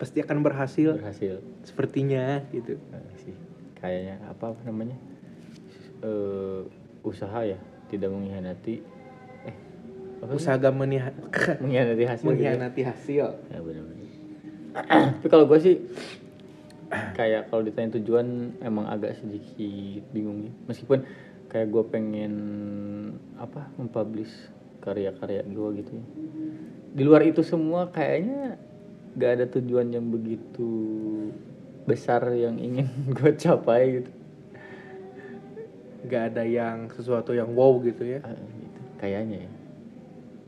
pasti 0.00 0.24
akan 0.24 0.40
berhasil. 0.40 0.96
Berhasil 0.98 1.57
sepertinya 1.68 2.40
gitu. 2.48 2.80
Nah, 2.88 3.04
sih. 3.20 3.36
Kayaknya 3.76 4.16
apa 4.24 4.56
namanya 4.64 4.96
eh 6.00 6.64
usaha 7.04 7.44
ya 7.44 7.58
tidak 7.92 8.10
mengkhianati 8.10 8.80
eh 9.44 9.56
usaha 10.32 10.56
gak 10.56 10.74
meniha- 10.74 11.14
mengkhianati 11.62 12.04
hasil 12.08 12.24
gitu 12.24 12.26
ya? 12.26 12.32
mengkhianati 12.56 12.82
hasil. 12.82 13.26
Ya 13.52 13.58
benar-benar. 13.60 13.96
Tapi 15.20 15.28
kalau 15.28 15.44
gue 15.46 15.58
sih 15.60 15.76
kayak 16.88 17.52
kalau 17.52 17.60
ditanya 17.60 18.00
tujuan 18.00 18.56
emang 18.64 18.88
agak 18.88 19.20
sedikit 19.20 20.02
bingung 20.10 20.48
ya. 20.48 20.52
Meskipun 20.66 21.04
kayak 21.48 21.68
gue 21.68 21.84
pengen 21.88 22.34
apa 23.36 23.68
mempublish 23.76 24.32
karya-karya 24.80 25.44
gue 25.44 25.68
gitu 25.82 25.92
ya. 25.92 26.04
Di 26.88 27.02
luar 27.04 27.22
itu 27.22 27.44
semua 27.44 27.90
kayaknya 27.90 28.56
gak 29.18 29.32
ada 29.38 29.46
tujuan 29.50 29.90
yang 29.90 30.06
begitu 30.08 30.70
besar 31.88 32.20
yang 32.36 32.60
ingin 32.60 32.84
gue 33.16 33.32
capai 33.32 34.04
gitu. 34.04 34.10
Gak 36.08 36.36
ada 36.36 36.44
yang 36.44 36.92
sesuatu 36.92 37.32
yang 37.32 37.56
wow 37.56 37.80
gitu 37.80 38.04
ya? 38.04 38.20
Ah, 38.20 38.36
gitu. 38.36 38.78
kayaknya 39.00 39.48
ya. 39.48 39.52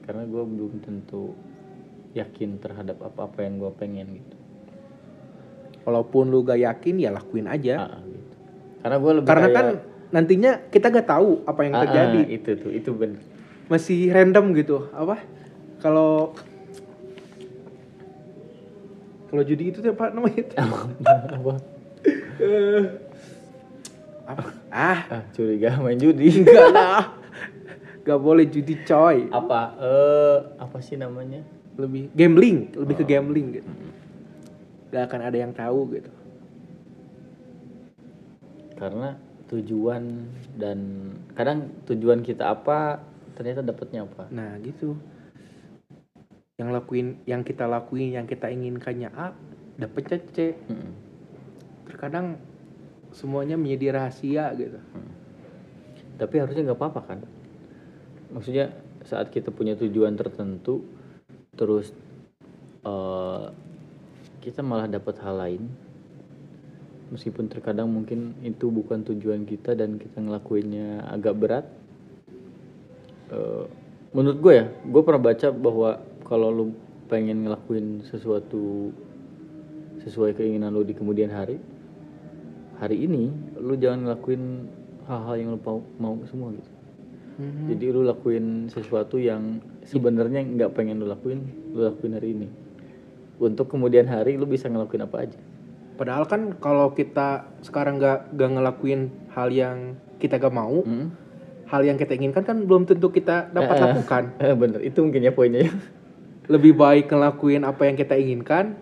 Karena 0.05 0.29
gue 0.29 0.43
belum 0.45 0.85
tentu 0.85 1.33
yakin 2.13 2.61
terhadap 2.61 3.01
apa-apa 3.01 3.41
yang 3.41 3.57
gue 3.57 3.73
pengen 3.75 4.21
gitu. 4.21 4.37
Walaupun 5.89 6.29
lu 6.29 6.45
gak 6.45 6.61
yakin 6.61 7.01
ya 7.01 7.11
lakuin 7.11 7.49
aja. 7.49 7.89
Ah, 7.89 8.05
gitu. 8.05 8.35
karena 8.85 8.97
gue 9.01 9.13
lebih 9.17 9.29
karena 9.29 9.49
kayak- 9.49 9.57
kan 9.57 9.69
nantinya 10.11 10.53
kita 10.69 10.87
gak 10.93 11.09
tahu 11.09 11.31
apa 11.47 11.61
yang 11.65 11.75
ah, 11.75 11.81
terjadi. 11.87 12.21
itu 12.29 12.51
tuh 12.61 12.71
itu 12.73 12.91
bener. 12.93 13.21
Masih 13.73 14.13
random 14.13 14.53
gitu. 14.55 14.93
Apa? 14.93 15.23
Kalau 15.81 16.37
kalau 19.31 19.47
judi 19.47 19.71
itu 19.71 19.79
apa 19.87 20.11
namanya 20.11 20.43
apa? 21.39 21.55
Eh, 22.43 22.83
apa? 24.27 24.49
Ah 24.75 25.01
ah 25.07 25.23
curiga 25.31 25.79
main 25.79 25.95
judi. 25.95 26.43
enggak 26.43 26.75
lah. 26.75 27.15
Gak 28.03 28.19
boleh 28.19 28.51
judi 28.51 28.75
coy. 28.83 29.31
Apa? 29.31 29.79
Eh 29.79 30.39
apa 30.59 30.83
sih 30.83 30.99
namanya? 30.99 31.47
Lebih 31.79 32.11
gambling 32.11 32.75
lebih 32.75 32.95
ke 32.99 33.05
gambling 33.07 33.47
gitu. 33.55 33.71
Gak 34.91 35.07
akan 35.07 35.21
ada 35.23 35.39
yang 35.39 35.55
tahu 35.55 35.95
gitu. 35.95 36.11
Karena 38.75 39.15
tujuan 39.47 40.27
dan 40.59 40.79
kadang 41.39 41.71
tujuan 41.87 42.27
kita 42.27 42.51
apa 42.51 42.99
ternyata 43.39 43.63
dapatnya 43.63 44.11
apa. 44.11 44.27
Nah 44.35 44.59
gitu 44.67 44.99
yang 46.61 46.69
lakuin 46.77 47.17
yang 47.25 47.41
kita 47.41 47.65
lakuin 47.65 48.13
yang 48.13 48.29
kita 48.29 48.53
inginkannya 48.53 49.09
A 49.17 49.33
dapetnya 49.81 50.21
C 50.37 50.53
Mm-mm. 50.53 50.93
terkadang 51.89 52.37
semuanya 53.17 53.57
menjadi 53.57 53.97
rahasia 53.97 54.53
gitu. 54.55 54.77
Tapi 56.21 56.35
harusnya 56.37 56.69
nggak 56.69 56.79
apa-apa 56.79 57.01
kan? 57.09 57.21
Maksudnya 58.37 58.77
saat 59.09 59.33
kita 59.33 59.49
punya 59.49 59.73
tujuan 59.81 60.13
tertentu 60.15 60.85
terus 61.57 61.97
eh, 62.85 63.47
kita 64.45 64.61
malah 64.61 64.87
dapat 64.87 65.17
hal 65.25 65.41
lain 65.41 65.65
meskipun 67.09 67.49
terkadang 67.49 67.91
mungkin 67.91 68.37
itu 68.45 68.71
bukan 68.71 69.03
tujuan 69.03 69.49
kita 69.49 69.75
dan 69.75 69.99
kita 69.99 70.23
ngelakuinnya 70.23 71.09
agak 71.11 71.35
berat 71.35 71.67
Eh, 73.31 73.65
menurut 74.11 74.39
gue 74.43 74.53
ya 74.59 74.67
gue 74.67 75.03
pernah 75.07 75.23
baca 75.23 75.49
bahwa 75.55 76.03
kalau 76.31 76.49
lu 76.49 76.65
pengen 77.11 77.43
ngelakuin 77.43 78.07
sesuatu 78.07 78.95
sesuai 80.01 80.33
keinginan 80.33 80.71
lu 80.71 80.81
di 80.81 80.95
kemudian 80.95 81.29
hari 81.29 81.59
hari 82.79 83.03
ini 83.03 83.29
lu 83.59 83.75
jangan 83.75 84.07
ngelakuin 84.07 84.71
hal-hal 85.05 85.35
yang 85.37 85.49
lu 85.53 85.61
mau, 85.61 85.79
mau 85.99 86.15
semua 86.25 86.55
gitu 86.55 86.71
Mhm. 87.41 87.73
jadi 87.73 87.87
lu 87.89 88.05
lakuin 88.05 88.47
sesuatu 88.69 89.17
yang 89.17 89.59
sebenarnya 89.83 90.45
nggak 90.45 90.71
pengen 90.71 91.01
lu 91.01 91.09
lakuin 91.09 91.41
lu 91.73 91.83
lakuin 91.83 92.13
hari 92.13 92.37
ini 92.37 92.49
untuk 93.41 93.65
kemudian 93.67 94.05
hari 94.05 94.37
lu 94.37 94.45
bisa 94.45 94.69
ngelakuin 94.69 95.03
apa 95.03 95.17
aja 95.25 95.39
padahal 95.97 96.25
kan 96.25 96.53
kalau 96.57 96.93
kita 96.93 97.49
sekarang 97.61 97.97
gak, 97.97 98.29
gak 98.33 98.51
ngelakuin 98.51 99.09
hal 99.33 99.49
yang 99.49 99.97
kita 100.17 100.37
gak 100.37 100.53
mau 100.53 100.85
Hmm? 100.85 101.17
hal 101.65 101.81
yang 101.81 101.97
kita 101.97 102.13
inginkan 102.13 102.45
kan 102.45 102.57
belum 102.61 102.85
tentu 102.85 103.09
kita 103.09 103.49
dapat 103.49 103.73
Eh, 103.73 103.79
eh. 103.79 103.85
lakukan 103.89 104.23
Eh, 104.45 104.55
bener 104.55 104.81
itu 104.81 104.99
mungkin 105.01 105.25
ya 105.25 105.33
poinnya 105.33 105.61
ya 105.65 105.73
lebih 106.51 106.75
baik 106.75 107.07
ngelakuin 107.07 107.63
apa 107.63 107.87
yang 107.87 107.97
kita 107.97 108.19
inginkan 108.19 108.75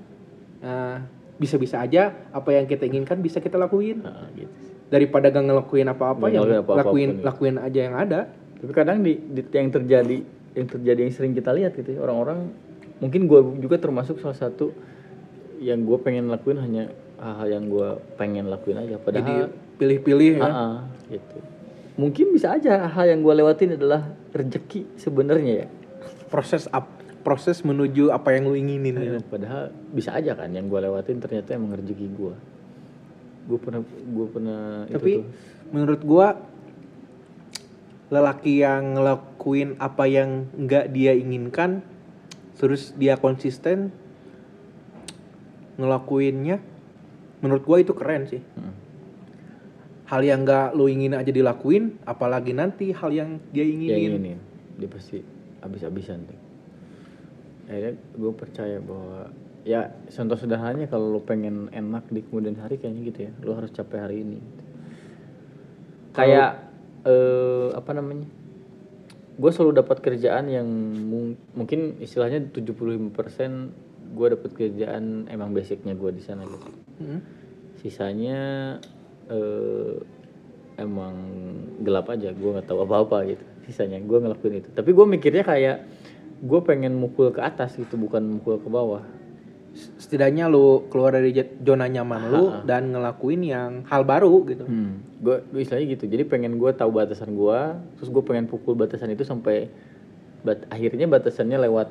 Nah, 0.59 1.07
bisa-bisa 1.39 1.79
aja 1.79 2.11
apa 2.35 2.51
yang 2.51 2.67
kita 2.67 2.83
inginkan 2.83 3.23
bisa 3.23 3.39
kita 3.39 3.55
lakuin. 3.55 4.03
Ah, 4.03 4.27
gitu 4.35 4.69
daripada 4.89 5.29
gak 5.29 5.45
ngelakuin 5.45 5.89
apa-apa 5.93 6.27
yang 6.33 6.49
ngelakuin 6.49 6.65
apa-apa 6.65 6.81
lakuin 6.81 7.09
pun, 7.09 7.17
gitu. 7.17 7.27
lakuin 7.29 7.57
aja 7.61 7.81
yang 7.85 7.97
ada. 7.97 8.21
Tapi 8.59 8.73
kadang 8.75 8.99
di, 9.05 9.13
di 9.21 9.43
yang 9.55 9.71
terjadi 9.71 10.19
yang 10.57 10.67
terjadi 10.67 11.01
yang 11.07 11.13
sering 11.15 11.33
kita 11.37 11.51
lihat 11.55 11.77
gitu 11.79 11.95
ya, 11.95 12.01
orang-orang 12.03 12.51
mungkin 12.99 13.31
gue 13.31 13.41
juga 13.63 13.79
termasuk 13.79 14.19
salah 14.19 14.35
satu 14.35 14.75
yang 15.63 15.87
gue 15.87 15.99
pengen 16.03 16.27
lakuin 16.27 16.59
hanya 16.59 16.91
hal-hal 17.21 17.49
yang 17.61 17.65
gue 17.71 17.89
pengen 18.19 18.51
lakuin 18.51 18.79
aja 18.83 18.99
jadi 18.99 19.05
padahal 19.05 19.47
pilih-pilih 19.79 20.33
ya. 20.43 20.43
Ah, 20.43 20.51
ah, 20.51 20.77
gitu. 21.07 21.39
Mungkin 21.99 22.27
bisa 22.35 22.55
aja 22.55 22.89
hal 22.91 23.07
yang 23.11 23.23
gue 23.23 23.35
lewatin 23.45 23.77
adalah 23.79 24.09
rezeki 24.35 24.99
sebenarnya 24.99 25.53
ya. 25.63 25.69
Proses 26.33 26.67
up 26.73 26.98
proses 27.23 27.61
menuju 27.67 28.11
apa 28.15 28.35
yang 28.35 28.49
lu 28.49 28.55
inginin 28.57 28.95
gitu. 28.97 29.19
Eh, 29.19 29.25
padahal 29.27 29.75
bisa 29.93 30.15
aja 30.15 30.35
kan 30.39 30.51
yang 30.51 30.71
gue 30.71 30.81
lewatin 30.81 31.19
ternyata 31.19 31.55
emang 31.55 31.75
rezeki 31.77 32.09
gue 32.15 32.35
gue 33.49 33.59
pernah 33.59 33.81
gue 33.85 34.27
pernah 34.29 34.63
tapi 34.85 35.13
itu 35.17 35.21
tuh. 35.25 35.27
menurut 35.73 36.03
gua 36.05 36.29
lelaki 38.09 38.65
yang 38.65 38.97
ngelakuin 38.97 39.77
apa 39.81 40.05
yang 40.09 40.49
nggak 40.57 40.93
dia 40.93 41.13
inginkan 41.17 41.85
terus 42.57 42.97
dia 42.97 43.17
konsisten 43.21 43.93
ngelakuinnya 45.77 46.61
menurut 47.39 47.63
gua 47.63 47.79
itu 47.79 47.95
keren 47.95 48.27
sih. 48.27 48.43
Hmm. 48.59 48.75
hal 50.09 50.25
yang 50.25 50.43
nggak 50.49 50.73
lu 50.73 50.89
ingin 50.89 51.21
aja 51.21 51.29
dilakuin 51.29 52.01
apalagi 52.09 52.57
nanti 52.57 52.97
hal 52.97 53.13
yang 53.13 53.45
dia 53.53 53.65
inginin. 53.65 53.93
yang 53.93 54.17
ini 54.17 54.33
dia 54.81 54.89
pasti 54.89 55.21
habis-habisan 55.61 56.25
tuh 56.25 56.48
akhirnya 57.69 57.95
gue 58.17 58.33
percaya 58.33 58.79
bahwa 58.81 59.29
ya 59.63 59.93
contoh 60.09 60.37
sederhananya 60.41 60.89
kalau 60.89 61.13
lo 61.13 61.21
pengen 61.21 61.69
enak 61.71 62.09
di 62.09 62.25
kemudian 62.25 62.57
hari 62.57 62.81
kayaknya 62.81 63.03
gitu 63.13 63.21
ya 63.29 63.33
lo 63.45 63.53
harus 63.53 63.69
capek 63.69 64.01
hari 64.01 64.25
ini 64.25 64.41
kayak 66.17 66.51
eh, 67.05 67.69
apa 67.77 67.91
namanya 67.93 68.27
gue 69.39 69.51
selalu 69.55 69.85
dapat 69.85 70.03
kerjaan 70.03 70.51
yang 70.51 70.67
mung- 71.07 71.39
mungkin 71.55 72.01
istilahnya 72.03 72.43
75% 72.51 74.17
gue 74.19 74.27
dapat 74.35 74.51
kerjaan 74.57 75.29
emang 75.31 75.55
basicnya 75.55 75.95
gue 75.95 76.11
di 76.11 76.23
sana 76.25 76.43
gitu. 76.43 76.69
Hmm. 76.99 77.21
sisanya 77.79 78.41
eh, 79.31 79.95
emang 80.81 81.15
gelap 81.85 82.11
aja 82.11 82.35
gue 82.35 82.51
nggak 82.51 82.67
tahu 82.67 82.83
apa-apa 82.83 83.31
gitu 83.31 83.45
sisanya 83.69 84.01
gue 84.01 84.17
ngelakuin 84.17 84.65
itu. 84.65 84.69
Tapi 84.73 84.91
gue 84.97 85.07
mikirnya 85.07 85.45
kayak 85.45 85.85
gue 86.39 86.61
pengen 86.63 86.95
mukul 86.95 87.35
ke 87.35 87.43
atas 87.43 87.75
gitu 87.75 87.99
bukan 87.99 88.39
mukul 88.39 88.63
ke 88.63 88.69
bawah. 88.71 89.03
Setidaknya 89.99 90.51
lu 90.51 90.91
keluar 90.91 91.15
dari 91.15 91.31
zona 91.63 91.87
nyaman 91.87 92.23
lu 92.31 92.45
dan 92.67 92.91
ngelakuin 92.95 93.43
yang 93.47 93.71
hal 93.87 94.03
baru 94.03 94.43
gitu. 94.47 94.65
Hmm. 94.67 95.03
gue 95.19 95.43
gue 95.51 95.61
istilahnya 95.63 95.99
gitu. 95.99 96.05
Jadi 96.07 96.23
pengen 96.27 96.59
gue 96.59 96.71
tahu 96.75 96.95
batasan 96.95 97.35
gue 97.35 97.61
terus 97.99 98.09
gue 98.11 98.23
pengen 98.23 98.47
pukul 98.47 98.79
batasan 98.79 99.11
itu 99.11 99.27
sampai 99.27 99.67
bat 100.47 100.63
akhirnya 100.71 101.11
batasannya 101.11 101.59
lewat. 101.67 101.91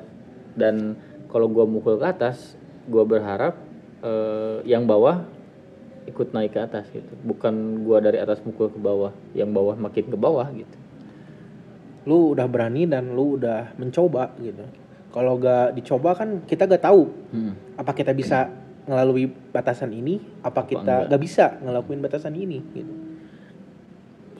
Dan 0.56 0.96
kalau 1.28 1.48
gue 1.52 1.64
mukul 1.68 2.00
ke 2.00 2.06
atas 2.08 2.56
gue 2.88 3.04
berharap 3.04 3.56
eh, 4.00 4.64
yang 4.64 4.88
bawah 4.88 5.28
ikut 6.08 6.32
naik 6.32 6.56
ke 6.56 6.60
atas 6.60 6.88
gitu. 6.88 7.12
Bukan 7.20 7.84
gue 7.84 7.98
dari 8.00 8.16
atas 8.16 8.40
mukul 8.44 8.72
ke 8.72 8.80
bawah 8.80 9.12
yang 9.36 9.52
bawah 9.52 9.76
makin 9.76 10.08
ke 10.08 10.16
bawah 10.16 10.48
gitu 10.56 10.87
lu 12.08 12.32
udah 12.32 12.48
berani 12.48 12.88
dan 12.88 13.12
lu 13.12 13.36
udah 13.36 13.76
mencoba 13.76 14.32
gitu. 14.40 14.64
Kalau 15.12 15.36
gak 15.36 15.76
dicoba 15.76 16.16
kan 16.16 16.48
kita 16.48 16.64
gak 16.64 16.88
tahu 16.88 17.04
hmm. 17.36 17.76
apa 17.76 17.92
kita 17.92 18.16
bisa 18.16 18.48
melalui 18.88 19.28
batasan 19.28 19.92
ini 19.92 20.16
apa 20.40 20.64
kita 20.64 21.04
enggak. 21.04 21.12
gak 21.12 21.20
bisa 21.20 21.44
ngelakuin 21.60 22.00
batasan 22.00 22.32
ini 22.32 22.64
gitu. 22.72 22.92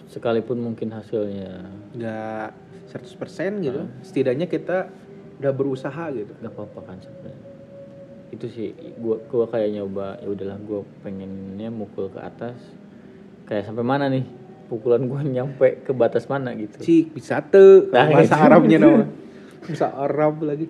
Sekalipun 0.09 0.65
mungkin 0.65 0.89
hasilnya 0.97 1.69
nggak 1.93 2.49
100% 2.89 3.61
gitu. 3.61 3.85
Setidaknya 4.01 4.49
kita 4.49 4.89
udah 5.37 5.53
berusaha 5.53 6.09
gitu. 6.17 6.33
Nggak 6.41 6.57
apa-apa 6.57 6.81
kan 6.89 6.97
sebenarnya 7.05 7.49
itu 8.29 8.47
sih 8.53 8.69
gua 9.01 9.17
gua 9.25 9.49
kayak 9.49 9.73
nyoba 9.73 10.21
ya 10.21 10.29
udahlah 10.29 10.59
gua 10.65 10.81
pengennya 11.05 11.69
mukul 11.69 12.13
ke 12.13 12.21
atas. 12.21 12.57
Kayak 13.49 13.69
sampai 13.69 13.85
mana 13.85 14.13
nih 14.13 14.25
pukulan 14.69 15.03
gua 15.09 15.25
nyampe 15.25 15.81
ke 15.83 15.93
batas 15.97 16.29
mana 16.29 16.53
gitu 16.55 16.79
cik 16.79 17.17
bisa 17.17 17.41
te 17.41 17.89
Nah, 17.89 18.07
bahasa 18.13 18.37
itu. 18.37 18.45
Arabnya 18.45 18.79
nama 18.79 19.05
bisa 19.65 19.87
Arab 19.91 20.45
lagi 20.45 20.69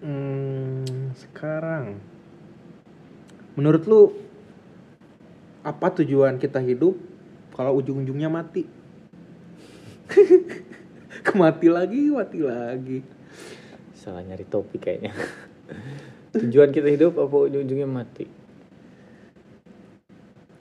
Hmm, 0.00 1.12
sekarang 1.12 2.00
menurut 3.52 3.84
lu 3.84 4.02
apa 5.60 5.92
tujuan 6.00 6.40
kita 6.40 6.56
hidup 6.64 6.96
kalau 7.52 7.76
ujung-ujungnya 7.76 8.32
mati? 8.32 8.64
Kemati 11.26 11.68
lagi, 11.68 12.08
mati 12.08 12.40
lagi. 12.40 13.04
Salah 14.00 14.24
nyari 14.24 14.48
topik 14.48 14.80
kayaknya 14.88 15.12
tujuan 16.40 16.72
kita 16.72 16.88
hidup 16.88 17.20
apa 17.20 17.36
ujung-ujungnya 17.36 17.84
mati 17.84 18.24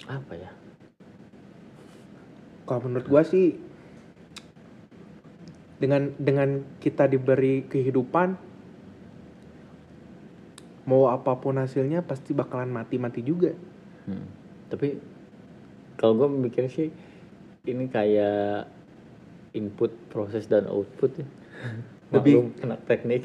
apa 0.09 0.33
ya 0.35 0.51
Kalau 2.69 2.85
menurut 2.85 3.09
gua 3.09 3.25
sih 3.25 3.57
dengan 5.81 6.13
dengan 6.21 6.61
kita 6.77 7.09
diberi 7.09 7.65
kehidupan 7.65 8.37
mau 10.85 11.09
apa 11.09 11.33
pun 11.41 11.57
hasilnya 11.57 12.05
pasti 12.05 12.37
bakalan 12.37 12.69
mati-mati 12.69 13.25
juga. 13.25 13.57
Hmm. 14.05 14.25
Tapi 14.69 15.01
kalau 15.97 16.13
gue 16.17 16.29
mikir 16.49 16.69
sih 16.69 16.93
ini 17.65 17.89
kayak 17.89 18.69
input, 19.57 19.89
proses 20.13 20.45
dan 20.45 20.69
output 20.69 21.25
ya. 21.25 21.27
Lebih- 22.09 22.35
Maklum 22.41 22.65
anak 22.65 22.79
teknik. 22.85 23.21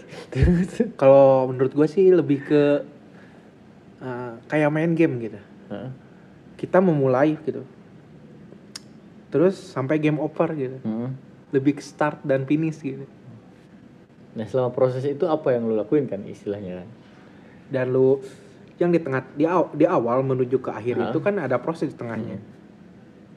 Kalau 1.01 1.49
menurut 1.49 1.73
gua 1.73 1.89
sih 1.89 2.13
lebih 2.13 2.45
ke 2.45 2.63
uh, 4.01 4.33
kayak 4.47 4.69
main 4.69 4.93
game 4.93 5.17
gitu. 5.23 5.41
Heeh. 5.73 5.91
Kita 6.55 6.79
memulai 6.79 7.37
gitu. 7.41 7.65
Terus 9.33 9.57
sampai 9.57 9.99
game 9.99 10.21
over 10.21 10.53
gitu. 10.53 10.79
Heeh. 10.79 11.11
Lebih 11.51 11.81
ke 11.81 11.83
start 11.83 12.21
dan 12.23 12.45
finish 12.45 12.79
gitu. 12.79 13.09
Nah 14.35 14.45
selama 14.45 14.75
proses 14.75 15.07
itu 15.07 15.25
apa 15.25 15.55
yang 15.55 15.65
lo 15.65 15.79
lakuin 15.79 16.05
kan 16.05 16.21
istilahnya 16.27 16.83
kan? 16.83 16.89
Dan 17.71 17.87
lu 17.91 18.19
yang 18.77 18.91
di 18.91 18.99
tengah 18.99 19.23
di, 19.33 19.47
aw- 19.47 19.71
di 19.71 19.87
awal 19.87 20.21
menuju 20.21 20.59
ke 20.59 20.69
akhir 20.69 20.99
Hah? 20.99 21.05
itu 21.09 21.19
kan 21.23 21.39
ada 21.39 21.57
proses 21.57 21.95
di 21.95 21.97
tengahnya. 21.97 22.43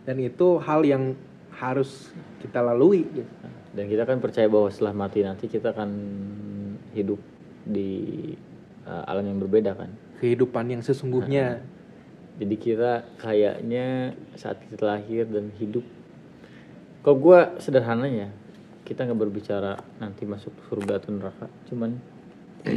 Dan 0.03 0.17
itu 0.17 0.57
hal 0.57 0.81
yang 0.81 1.13
harus 1.53 2.09
kita 2.41 2.59
lalui 2.59 3.05
gitu. 3.07 3.29
Dan 3.77 3.85
kita 3.85 4.09
kan 4.09 4.17
percaya 4.17 4.49
bahwa 4.49 4.73
setelah 4.73 4.97
mati 4.97 5.21
nanti 5.21 5.45
kita 5.45 5.69
akan 5.69 5.89
hidup 6.97 7.21
di 7.61 8.33
uh, 8.89 9.05
alam 9.05 9.29
yang 9.29 9.37
berbeda 9.37 9.77
kan. 9.77 9.93
kehidupan 10.17 10.73
yang 10.73 10.81
sesungguhnya. 10.81 11.61
Jadi 12.41 12.55
kita 12.57 13.05
kayaknya 13.21 14.17
saat 14.33 14.57
kita 14.65 14.81
lahir 14.81 15.29
dan 15.29 15.53
hidup. 15.61 15.85
Kalau 17.05 17.17
gue 17.21 17.39
sederhananya, 17.61 18.33
kita 18.81 19.05
nggak 19.05 19.29
berbicara 19.29 19.77
nanti 20.01 20.25
masuk 20.25 20.53
surga 20.69 20.97
atau 20.97 21.13
neraka, 21.13 21.45
cuman 21.69 22.01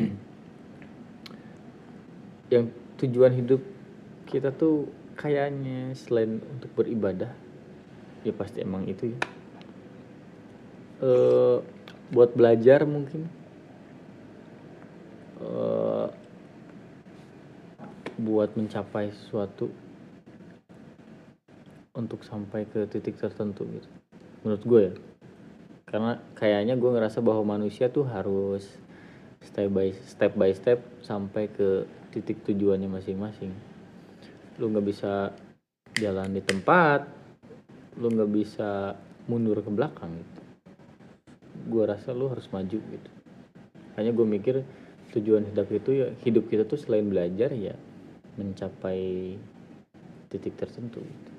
yang 2.52 2.68
tujuan 3.00 3.32
hidup 3.36 3.60
kita 4.28 4.52
tuh 4.52 4.88
kayaknya 5.16 5.96
selain 5.96 6.44
untuk 6.44 6.68
beribadah, 6.76 7.32
ya 8.20 8.32
pasti 8.36 8.60
emang 8.60 8.84
itu 8.84 9.16
ya. 9.16 9.39
Eh, 11.00 11.56
buat 12.12 12.36
belajar 12.36 12.84
mungkin. 12.84 13.24
Eh, 15.40 16.08
buat 18.20 18.52
mencapai 18.52 19.08
sesuatu. 19.08 19.72
Untuk 21.96 22.20
sampai 22.22 22.68
ke 22.68 22.84
titik 22.86 23.16
tertentu 23.16 23.64
gitu. 23.64 23.88
Menurut 24.44 24.62
gue 24.64 24.82
ya. 24.92 24.94
Karena 25.88 26.12
kayaknya 26.38 26.76
gue 26.76 26.90
ngerasa 26.92 27.18
bahwa 27.18 27.58
manusia 27.58 27.90
tuh 27.90 28.06
harus 28.06 28.62
step 29.42 29.72
by 29.72 29.90
step 30.06 30.32
by 30.36 30.52
step 30.52 30.78
sampai 31.02 31.50
ke 31.50 31.88
titik 32.14 32.44
tujuannya 32.46 32.86
masing-masing. 32.86 33.50
Lu 34.60 34.70
nggak 34.70 34.86
bisa 34.86 35.34
jalan 35.98 36.30
di 36.30 36.42
tempat 36.44 37.02
lu 37.98 38.08
nggak 38.08 38.30
bisa 38.30 38.94
mundur 39.26 39.58
ke 39.60 39.68
belakang 39.68 40.14
gitu 40.14 40.39
gue 41.70 41.84
rasa 41.86 42.10
lu 42.10 42.26
harus 42.26 42.50
maju 42.50 42.78
gitu 42.82 43.10
hanya 43.94 44.10
gue 44.10 44.26
mikir 44.26 44.54
tujuan 45.14 45.46
hidup 45.46 45.70
itu 45.70 45.90
ya 45.94 46.08
hidup 46.26 46.50
kita 46.50 46.66
tuh 46.66 46.78
selain 46.78 47.06
belajar 47.06 47.54
ya 47.54 47.78
mencapai 48.34 49.34
titik 50.30 50.58
tertentu 50.58 51.02
gitu. 51.02 51.30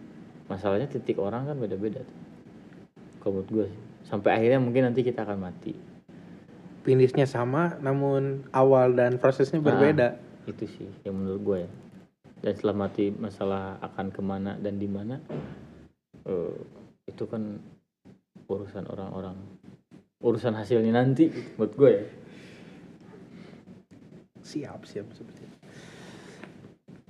masalahnya 0.48 0.88
titik 0.88 1.20
orang 1.20 1.48
kan 1.48 1.60
beda-beda 1.60 2.04
tuh. 2.04 2.20
kalau 3.20 3.44
menurut 3.44 3.50
gue 3.52 3.66
sih 3.72 3.82
sampai 4.08 4.40
akhirnya 4.40 4.60
mungkin 4.64 4.88
nanti 4.88 5.04
kita 5.04 5.28
akan 5.28 5.40
mati 5.52 5.76
Finishnya 6.82 7.30
sama, 7.30 7.78
namun 7.78 8.42
awal 8.50 8.98
dan 8.98 9.22
prosesnya 9.22 9.62
berbeda. 9.62 10.18
itu 10.50 10.66
sih 10.66 10.90
yang 11.06 11.14
menurut 11.14 11.42
gue 11.46 11.58
ya 11.62 11.72
dan 12.42 12.54
setelah 12.58 12.90
mati 12.90 13.14
masalah 13.14 13.78
akan 13.86 14.10
ke 14.10 14.22
mana 14.26 14.58
dan 14.58 14.82
di 14.82 14.90
mana 14.90 15.22
eh, 16.26 16.58
itu 17.06 17.24
kan 17.30 17.62
urusan 18.50 18.90
orang-orang 18.90 19.38
urusan 20.22 20.54
hasilnya 20.54 20.94
nanti 20.94 21.34
menurut 21.58 21.74
gue 21.74 21.92
ya. 21.92 22.06
Siap, 24.42 24.82
siap, 24.86 25.08
siap. 25.14 25.30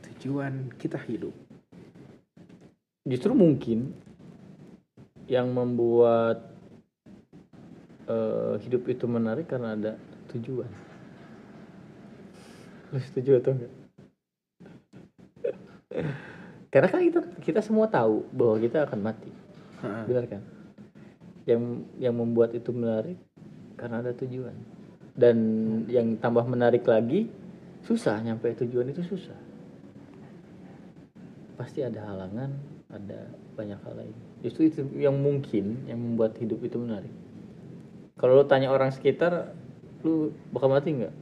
Tujuan 0.08 0.72
kita 0.80 1.00
hidup. 1.08 1.34
justru 3.02 3.34
mungkin 3.34 3.98
yang 5.26 5.50
membuat 5.50 6.54
eh, 8.06 8.56
hidup 8.62 8.86
itu 8.86 9.10
menarik 9.10 9.50
karena 9.50 9.74
ada 9.74 9.98
tujuan. 10.30 10.70
Lu 12.94 13.00
setuju 13.02 13.42
atau 13.42 13.58
enggak? 13.58 13.74
Karena 16.72 16.88
kan 16.88 17.02
kita 17.04 17.20
kita 17.42 17.60
semua 17.66 17.90
tahu 17.90 18.24
bahwa 18.32 18.56
kita 18.62 18.86
akan 18.86 19.00
mati. 19.02 19.32
Benar 19.82 20.30
kan 20.30 20.61
yang 21.46 21.86
yang 21.98 22.16
membuat 22.16 22.54
itu 22.54 22.70
menarik 22.74 23.18
karena 23.78 24.02
ada 24.02 24.14
tujuan. 24.14 24.54
Dan 25.12 25.38
yang 25.92 26.16
tambah 26.18 26.46
menarik 26.48 26.86
lagi 26.88 27.28
susah 27.84 28.22
nyampe 28.22 28.54
tujuan 28.62 28.90
itu 28.94 29.02
susah. 29.04 29.38
Pasti 31.58 31.86
ada 31.86 32.02
halangan 32.06 32.52
ada 32.92 33.32
banyak 33.58 33.80
hal 33.82 33.94
lain. 33.98 34.16
Justru 34.42 34.70
itu 34.70 34.82
yang 34.98 35.18
mungkin 35.18 35.86
yang 35.86 36.00
membuat 36.00 36.38
hidup 36.38 36.62
itu 36.62 36.78
menarik. 36.78 37.12
Kalau 38.18 38.38
lo 38.38 38.46
tanya 38.46 38.70
orang 38.70 38.94
sekitar 38.94 39.54
lu 40.02 40.34
bakal 40.54 40.70
mati 40.70 40.94
nggak? 40.94 41.14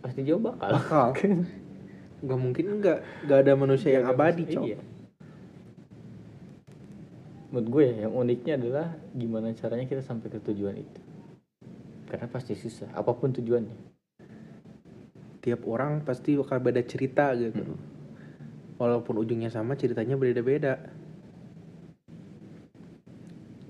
Pasti 0.00 0.24
jawab 0.24 0.56
bakal. 0.56 0.70
Bakal. 0.76 1.08
nggak 2.20 2.40
mungkin 2.40 2.64
enggak 2.80 2.98
nggak 3.24 3.38
ada 3.48 3.52
manusia 3.56 3.96
yang 3.96 4.04
abadi 4.12 4.44
cok 4.44 4.64
Iya. 4.68 4.78
Menurut 7.50 7.68
gue 7.68 7.84
yang 8.06 8.14
uniknya 8.14 8.54
adalah 8.56 8.94
gimana 9.10 9.50
caranya 9.58 9.86
kita 9.90 10.02
sampai 10.06 10.30
ke 10.30 10.38
tujuan 10.50 10.78
itu. 10.78 11.00
Karena 12.06 12.26
pasti 12.30 12.54
susah, 12.54 12.90
apa 12.94 13.10
pun 13.14 13.30
tujuannya. 13.34 13.92
tiap 15.40 15.64
orang 15.64 16.04
pasti 16.04 16.36
bakal 16.36 16.60
beda 16.60 16.84
cerita 16.84 17.32
gitu 17.32 17.64
walaupun 18.76 19.24
ujungnya 19.24 19.48
sama 19.48 19.72
ceritanya 19.72 20.12
beda-beda 20.12 20.76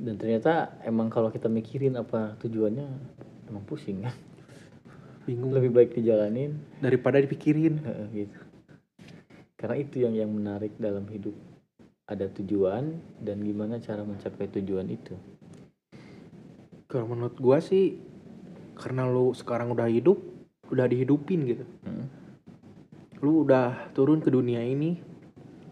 Dan 0.00 0.16
ternyata 0.16 0.80
emang 0.80 1.12
kalau 1.12 1.28
kita 1.28 1.44
mikirin 1.52 1.92
apa 2.00 2.32
tujuannya, 2.40 2.88
emang 3.52 3.64
pusing 3.68 4.00
kan. 4.08 4.16
bingung 5.28 5.52
Lebih 5.52 5.70
baik 5.76 5.90
dijalanin, 5.92 6.56
daripada 6.80 7.20
dipikirin 7.20 7.84
gitu. 8.16 8.40
Karena 9.60 9.76
itu 9.76 10.00
yang 10.00 10.16
yang 10.16 10.32
menarik 10.32 10.72
dalam 10.80 11.04
hidup. 11.12 11.36
Ada 12.10 12.26
tujuan 12.34 12.90
dan 13.22 13.38
gimana 13.38 13.78
cara 13.78 14.02
mencapai 14.02 14.50
tujuan 14.50 14.90
itu. 14.90 15.14
kalau 16.90 17.06
menurut 17.06 17.38
gua 17.38 17.62
sih 17.62 18.02
karena 18.74 19.06
lu 19.06 19.30
sekarang 19.30 19.70
udah 19.70 19.86
hidup 19.86 20.18
udah 20.74 20.90
dihidupin 20.90 21.46
gitu 21.46 21.62
Hmm. 21.86 22.10
lu 23.22 23.46
udah 23.46 23.94
turun 23.94 24.18
ke 24.18 24.26
dunia 24.26 24.58
ini 24.58 24.98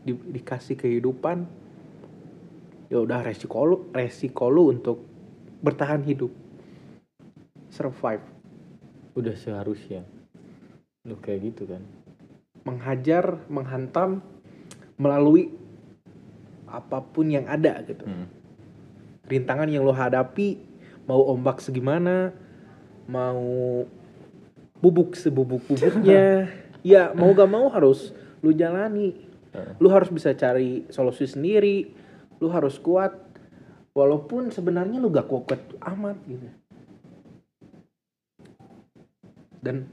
di- 0.07 0.15
dikasih 0.15 0.79
kehidupan 0.79 1.43
ya 2.87 3.03
udah 3.03 3.27
resiko 3.27 3.67
lu 3.67 3.77
resiko 3.91 4.47
lu 4.47 4.71
untuk 4.71 5.03
bertahan 5.59 6.07
hidup 6.07 6.31
survive 7.67 8.23
Udah 9.19 9.35
seharusnya. 9.35 10.07
Lu 11.03 11.19
kayak 11.19 11.51
gitu 11.51 11.67
kan. 11.67 11.83
menghajar 12.63 13.43
menghantam 13.51 14.23
melalui 14.95 15.51
apa 16.69 17.01
pun 17.01 17.27
yang 17.27 17.45
ada 17.45 17.81
gitu 17.83 18.05
Hmm. 18.05 18.29
rintangan 19.27 19.69
yang 19.69 19.85
lo 19.85 19.93
hadapi 19.93 20.57
mau 21.05 21.25
ombak 21.29 21.61
segimana 21.61 22.33
mau 23.09 23.85
bubuk 24.79 25.17
sebubuk 25.17 25.65
bubuknya 25.65 26.49
ya 26.87 27.11
mau 27.13 27.33
gak 27.33 27.51
mau 27.51 27.67
harus 27.69 28.13
lu 28.41 28.53
jalani 28.53 29.17
Heeh. 29.51 29.75
lu 29.81 29.89
harus 29.89 30.09
bisa 30.09 30.33
cari 30.33 30.85
solusi 30.89 31.25
sendiri 31.27 31.91
lu 32.39 32.49
harus 32.49 32.77
kuat 32.79 33.17
walaupun 33.97 34.53
sebenarnya 34.53 35.01
lu 35.01 35.11
gak 35.11 35.27
kuat 35.27 35.59
amat 35.83 36.17
gitu 36.29 36.49
dan 39.59 39.91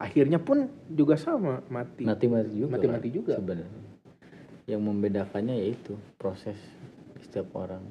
akhirnya 0.00 0.40
pun 0.40 0.66
juga 0.88 1.14
sama 1.14 1.60
mati 1.68 2.02
mati-mati 2.02 2.50
juga 2.56 2.72
Mati-mati 2.74 3.08
kan, 3.10 3.14
juga. 3.14 3.32
sebenarnya 3.38 3.80
yang 4.72 4.80
membedakannya 4.80 5.60
yaitu 5.60 6.00
proses 6.16 6.56
setiap 7.20 7.52
orang. 7.52 7.84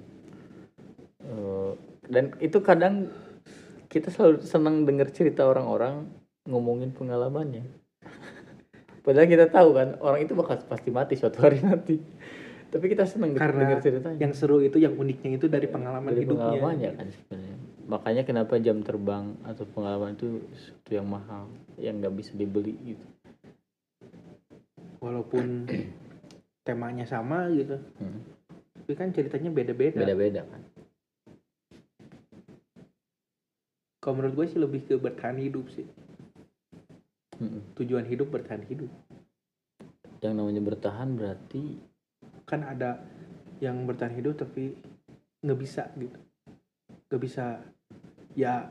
Eh, 1.22 1.72
dan 2.10 2.34
itu 2.42 2.58
kadang 2.66 3.14
kita 3.86 4.10
selalu 4.10 4.42
senang 4.42 4.88
dengar 4.90 5.14
cerita 5.14 5.46
orang-orang 5.46 6.10
ngomongin 6.50 6.90
pengalamannya. 6.90 7.62
Padahal 9.06 9.28
kita 9.30 9.46
tahu 9.54 9.78
kan 9.78 10.02
orang 10.02 10.26
itu 10.26 10.34
bakal 10.34 10.58
pasti 10.66 10.90
mati 10.90 11.14
suatu 11.14 11.38
hari 11.46 11.62
nanti. 11.62 12.02
Tapi 12.72 12.86
kita 12.88 13.04
senang 13.04 13.36
karena 13.36 13.68
dengar 13.68 13.80
ceritanya. 13.84 14.16
yang 14.16 14.32
seru 14.32 14.64
itu 14.64 14.80
yang 14.80 14.96
uniknya 14.96 15.36
itu 15.36 15.52
dari 15.52 15.68
pengalaman 15.68 16.08
dari 16.08 16.24
hidupnya. 16.24 16.56
pengalamannya 16.56 16.92
kan 16.96 17.08
sebenarnya. 17.12 17.56
Makanya 17.92 18.24
kenapa 18.24 18.54
jam 18.64 18.80
terbang 18.80 19.36
atau 19.44 19.68
pengalaman 19.68 20.16
itu 20.16 20.40
sesuatu 20.56 20.92
yang 20.96 21.04
mahal 21.04 21.52
yang 21.76 22.00
nggak 22.00 22.16
bisa 22.16 22.32
dibeli 22.32 22.96
gitu. 22.96 23.06
Walaupun 25.04 25.68
temanya 26.62 27.06
sama 27.10 27.50
gitu. 27.54 27.78
Hmm. 27.98 28.22
tapi 28.82 28.94
kan 28.98 29.14
ceritanya 29.14 29.54
beda-beda. 29.54 30.02
Beda-beda 30.02 30.42
kan. 30.46 30.62
Kalau 34.02 34.14
menurut 34.18 34.34
gue 34.34 34.46
sih 34.50 34.60
lebih 34.60 34.82
ke 34.90 34.98
bertahan 34.98 35.38
hidup 35.38 35.70
sih. 35.70 35.86
Mm-mm. 37.42 37.74
tujuan 37.74 38.06
hidup 38.06 38.30
bertahan 38.30 38.66
hidup. 38.70 38.90
Yang 40.22 40.34
namanya 40.38 40.62
bertahan 40.62 41.18
berarti 41.18 41.82
kan 42.46 42.62
ada 42.66 43.02
yang 43.58 43.86
bertahan 43.90 44.14
hidup 44.14 44.38
tapi 44.38 44.78
nggak 45.42 45.60
bisa 45.62 45.90
gitu. 45.98 46.18
Nggak 47.10 47.22
bisa 47.22 47.46
ya 48.38 48.70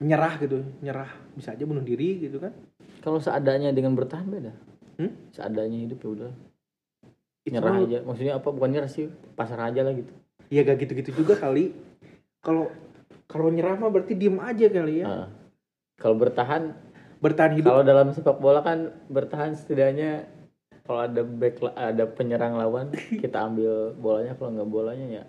nyerah 0.00 0.36
gitu. 0.40 0.64
Nyerah 0.80 1.08
bisa 1.36 1.56
aja 1.56 1.64
bunuh 1.64 1.84
diri 1.84 2.20
gitu 2.20 2.40
kan. 2.40 2.52
Kalau 3.00 3.20
seadanya 3.20 3.72
dengan 3.72 3.96
bertahan 3.96 4.28
beda? 4.28 4.52
Hmm? 5.00 5.32
seadanya 5.32 5.78
hidup 5.80 6.04
ya 6.04 6.08
udah 6.12 6.32
nyerah 7.50 7.74
aja. 7.82 7.98
Maksudnya 8.06 8.34
apa? 8.38 8.48
Bukan 8.54 8.70
nyerah 8.70 8.90
sih 8.90 9.10
pasar 9.34 9.58
aja 9.66 9.82
lah 9.82 9.92
gitu. 9.92 10.12
Ya 10.50 10.62
gak 10.62 10.78
gitu-gitu 10.82 11.22
juga 11.22 11.34
kali. 11.38 11.74
Kalau 12.40 12.70
kalau 13.30 13.50
nyerah 13.50 13.78
mah 13.78 13.90
berarti 13.90 14.14
diem 14.18 14.38
aja 14.38 14.66
kali 14.66 15.02
ya. 15.02 15.06
Ah. 15.06 15.28
kalau 16.00 16.16
bertahan 16.16 16.72
bertahan 17.20 17.60
hidup. 17.60 17.68
kalau 17.68 17.84
dalam 17.84 18.08
sepak 18.16 18.40
bola 18.40 18.64
kan 18.64 18.88
bertahan 19.12 19.52
setidaknya 19.52 20.24
kalau 20.88 21.04
ada 21.04 21.20
back 21.20 21.60
ada 21.76 22.08
penyerang 22.08 22.56
lawan 22.56 22.88
kita 23.22 23.46
ambil 23.46 23.92
bolanya. 23.94 24.32
Kalau 24.34 24.50
nggak 24.56 24.70
bolanya 24.70 25.06
ya 25.06 25.24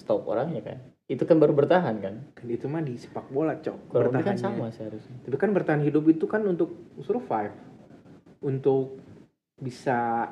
stop 0.00 0.24
orangnya 0.28 0.62
kan. 0.64 0.78
Itu 1.06 1.22
kan 1.22 1.38
baru 1.38 1.54
bertahan 1.54 2.02
kan? 2.02 2.14
Kan 2.34 2.46
itu 2.50 2.66
mah 2.66 2.82
di 2.82 2.98
sepak 2.98 3.30
bola 3.30 3.54
cok. 3.62 3.94
Ini 3.94 4.24
kan 4.26 4.36
sama 4.36 4.74
seharusnya. 4.74 5.22
Tapi 5.22 5.36
kan 5.38 5.54
bertahan 5.54 5.82
hidup 5.86 6.02
itu 6.10 6.26
kan 6.26 6.42
untuk 6.42 6.74
survive. 6.98 7.54
Untuk 8.42 8.98
bisa 9.56 10.28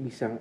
bisa 0.00 0.40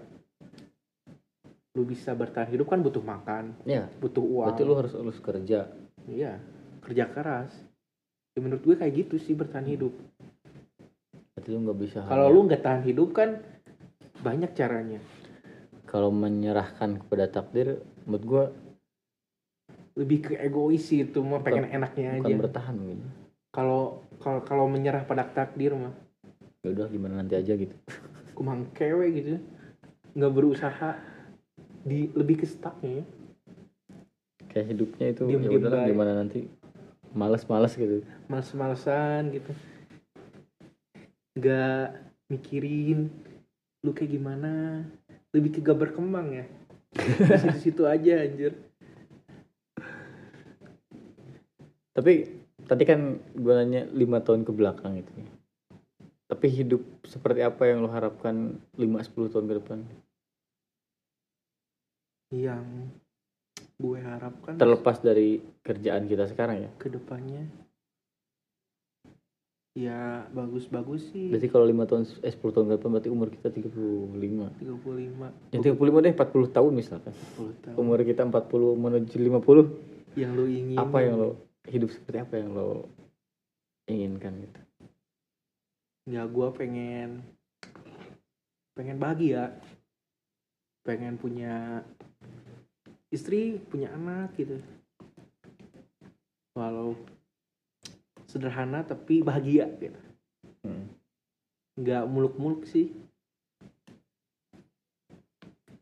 lu 1.76 1.84
bisa 1.86 2.12
bertahan 2.12 2.50
hidup 2.50 2.68
kan 2.68 2.80
butuh 2.80 3.04
makan 3.04 3.54
ya 3.64 3.86
butuh 4.00 4.24
uang. 4.24 4.48
Berarti 4.52 4.64
lu 4.66 4.74
harus 4.74 4.94
harus 4.96 5.20
kerja. 5.20 5.60
Iya 6.08 6.40
kerja 6.82 7.06
keras. 7.08 7.52
Ya 8.34 8.40
menurut 8.40 8.64
gue 8.64 8.76
kayak 8.76 8.94
gitu 9.06 9.16
sih 9.20 9.36
bertahan 9.36 9.68
hidup. 9.68 9.94
Berarti 11.36 11.50
lu 11.52 11.60
nggak 11.64 11.80
bisa 11.80 12.00
kalau 12.08 12.28
hanya- 12.28 12.36
lu 12.36 12.48
nggak 12.48 12.64
tahan 12.64 12.82
hidup 12.84 13.10
kan 13.14 13.30
banyak 14.20 14.52
caranya. 14.56 15.00
Kalau 15.86 16.10
menyerahkan 16.10 17.00
kepada 17.06 17.26
takdir 17.28 17.80
menurut 18.04 18.26
gua 18.26 18.44
lebih 19.96 20.32
ke 20.32 20.34
egois 20.40 20.86
sih 20.86 21.04
itu 21.04 21.20
mah 21.20 21.44
pengen 21.44 21.68
enaknya 21.68 22.20
bukan 22.20 22.30
aja. 22.30 22.42
bertahan 22.42 22.76
mungkin. 22.76 23.00
Kalau 23.50 24.04
kalau 24.22 24.40
kalau 24.46 24.66
menyerah 24.68 25.04
pada 25.04 25.26
takdir 25.26 25.74
mah. 25.76 25.92
Ya 26.60 26.76
udah 26.76 26.88
gimana 26.92 27.24
nanti 27.24 27.40
aja 27.40 27.56
gitu 27.56 27.72
kumang 28.40 28.72
kewe 28.72 29.12
gitu 29.12 29.36
nggak 30.16 30.32
berusaha 30.32 30.96
di 31.84 32.08
lebih 32.16 32.40
ke 32.40 32.48
stucknya 32.48 33.04
ya. 33.04 33.06
Kayak 34.48 34.68
hidupnya 34.72 35.06
itu 35.12 35.24
Diem- 35.28 35.44
ya 35.44 35.52
udahlah 35.52 35.80
baik. 35.84 35.90
gimana 35.92 36.12
nanti? 36.16 36.40
Males-males 37.12 37.74
gitu. 37.76 38.00
Males-malesan 38.32 39.36
gitu. 39.36 39.52
Nggak 41.36 41.86
mikirin 42.32 43.12
lu 43.84 43.92
kayak 43.92 44.12
gimana? 44.16 44.84
Lebih 45.36 45.60
ke 45.60 45.60
gak 45.62 45.78
berkembang 45.78 46.32
ya. 46.34 46.46
Di 46.96 47.36
situ-situ 47.44 47.84
aja 47.86 48.24
anjir. 48.24 48.56
Tapi 51.94 52.14
tadi 52.66 52.84
kan 52.88 53.20
gua 53.36 53.62
nanya 53.62 53.86
lima 53.92 54.24
tahun 54.24 54.48
ke 54.48 54.52
belakang 54.56 54.98
itu 55.04 55.12
ya. 55.20 55.28
Tapi 56.40 56.56
hidup 56.56 56.80
seperti 57.04 57.44
apa 57.44 57.68
yang 57.68 57.84
lo 57.84 57.92
harapkan 57.92 58.64
5-10 58.80 59.28
tahun 59.28 59.46
ke 59.52 59.54
depan? 59.60 59.80
Yang 62.32 62.66
gue 63.76 64.00
harapkan 64.00 64.56
terlepas 64.56 65.04
dari 65.04 65.44
kerjaan 65.60 66.08
kita 66.08 66.32
sekarang 66.32 66.64
ya? 66.64 66.72
ke 66.80 66.88
depannya 66.88 67.44
ya 69.76 70.32
bagus-bagus 70.32 71.12
sih. 71.12 71.28
Berarti 71.28 71.52
kalau 71.52 71.68
lima 71.68 71.84
tahun 71.84 72.08
eh 72.24 72.32
10 72.32 72.56
tahun 72.56 72.66
ke 72.72 72.74
depan 72.80 72.90
berarti 72.96 73.12
umur 73.12 73.28
kita 73.36 73.52
35 73.52 74.64
35 74.64 75.52
ya 75.52 75.60
35 75.60 75.76
deh 76.08 76.14
40 76.16 76.56
tahun 76.56 76.72
misalkan. 76.72 77.14
40 77.36 77.64
tahun. 77.68 77.76
Umur 77.76 78.00
kita 78.08 78.24
40 78.24 78.80
menuju 78.80 79.16
50 79.20 80.16
yang 80.16 80.32
lu 80.40 80.48
ingin 80.48 80.80
apa 80.80 81.04
yang 81.04 81.20
lo 81.20 81.36
hidup 81.68 81.92
seperti 81.92 82.24
apa 82.24 82.40
yang 82.40 82.56
lo 82.56 82.88
inginkan 83.92 84.40
gitu 84.40 84.69
ya 86.10 86.26
gue 86.26 86.48
pengen 86.58 87.22
pengen 88.74 88.98
bahagia. 88.98 89.54
Pengen 90.82 91.22
punya 91.22 91.86
istri 93.14 93.62
punya 93.70 93.94
anak 93.94 94.34
gitu. 94.42 94.58
Walau 96.58 96.98
sederhana 98.26 98.82
tapi 98.82 99.22
bahagia 99.22 99.70
gitu. 99.78 100.02
Hmm. 100.66 100.90
nggak 101.80 102.04
muluk-muluk 102.10 102.68
sih. 102.68 102.92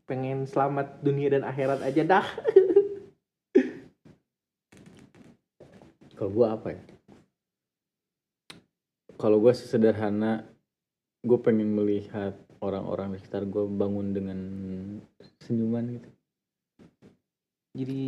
Pengen 0.06 0.46
selamat 0.46 1.02
dunia 1.02 1.26
dan 1.32 1.42
akhirat 1.42 1.82
aja 1.82 2.04
dah. 2.04 2.22
Kalau 6.16 6.30
gue 6.34 6.46
apa 6.46 6.68
ya? 6.74 6.97
Kalau 9.18 9.42
gue 9.42 9.50
sesederhana, 9.50 10.46
gue 11.26 11.38
pengen 11.42 11.74
melihat 11.74 12.38
orang-orang 12.62 13.14
di 13.14 13.18
sekitar 13.18 13.46
gue 13.46 13.66
bangun 13.66 14.14
dengan 14.14 14.38
senyuman 15.42 15.84
gitu. 15.98 16.08
jadi 17.78 18.06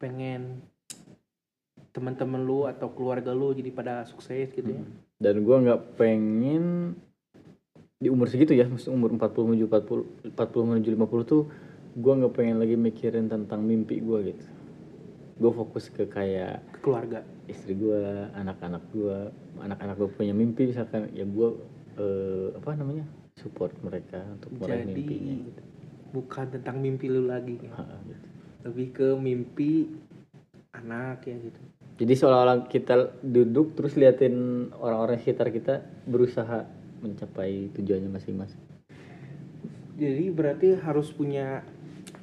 pengen 0.00 0.64
teman-teman 1.92 2.40
lu 2.40 2.64
atau 2.64 2.88
keluarga 2.88 3.36
lu 3.36 3.52
jadi 3.52 3.68
pada 3.74 4.08
sukses 4.08 4.48
gitu 4.54 4.64
ya 4.64 4.82
Dan 5.20 5.44
gue 5.44 5.56
nggak 5.68 6.00
pengen 6.00 6.96
di 8.00 8.08
umur 8.08 8.32
segitu 8.32 8.56
ya, 8.56 8.64
maksud 8.64 8.96
umur 8.96 9.12
40 9.12 9.52
menuju 9.52 9.64
40, 9.68 10.32
40 10.32 10.68
menuju 10.72 10.88
50 10.96 11.28
tuh 11.28 11.42
gue 11.90 12.12
nggak 12.16 12.32
pengen 12.32 12.56
lagi 12.56 12.76
mikirin 12.80 13.28
tentang 13.28 13.60
mimpi 13.60 14.00
gue 14.00 14.32
gitu. 14.32 14.44
Gue 15.40 15.50
fokus 15.50 15.88
ke 15.88 16.04
kayak 16.04 16.60
ke 16.70 16.78
keluarga 16.80 17.24
istri 17.48 17.72
gue, 17.72 17.96
anak-anak 18.30 18.84
gue, 18.92 19.18
anak-anak 19.56 19.96
gue 19.96 20.10
punya 20.12 20.30
mimpi 20.30 20.68
misalkan 20.68 21.08
ya 21.10 21.24
gue 21.24 21.48
eh, 21.96 22.48
apa 22.54 22.76
namanya 22.76 23.08
support 23.34 23.72
mereka 23.80 24.20
untuk 24.30 24.52
meraih 24.54 24.84
jadi 24.84 24.92
mimpinya 24.92 25.34
gitu. 25.42 25.62
bukan 26.12 26.46
tentang 26.50 26.76
mimpi 26.78 27.06
lu 27.08 27.24
lagi 27.24 27.56
Ha, 27.66 27.82
gitu. 28.04 28.26
lebih 28.68 28.86
ke 28.92 29.08
mimpi 29.16 29.72
anak 30.70 31.24
ya 31.24 31.36
gitu 31.40 31.60
Jadi 31.96 32.12
seolah-olah 32.16 32.64
kita 32.66 32.94
duduk 33.20 33.76
terus 33.76 33.92
liatin 33.92 34.68
orang-orang 34.76 35.16
sekitar 35.18 35.48
kita 35.48 35.74
berusaha 36.04 36.64
mencapai 37.00 37.68
tujuannya 37.74 38.08
masing-masing. 38.08 38.60
jadi 39.96 40.24
berarti 40.30 40.76
harus 40.76 41.12
punya 41.12 41.60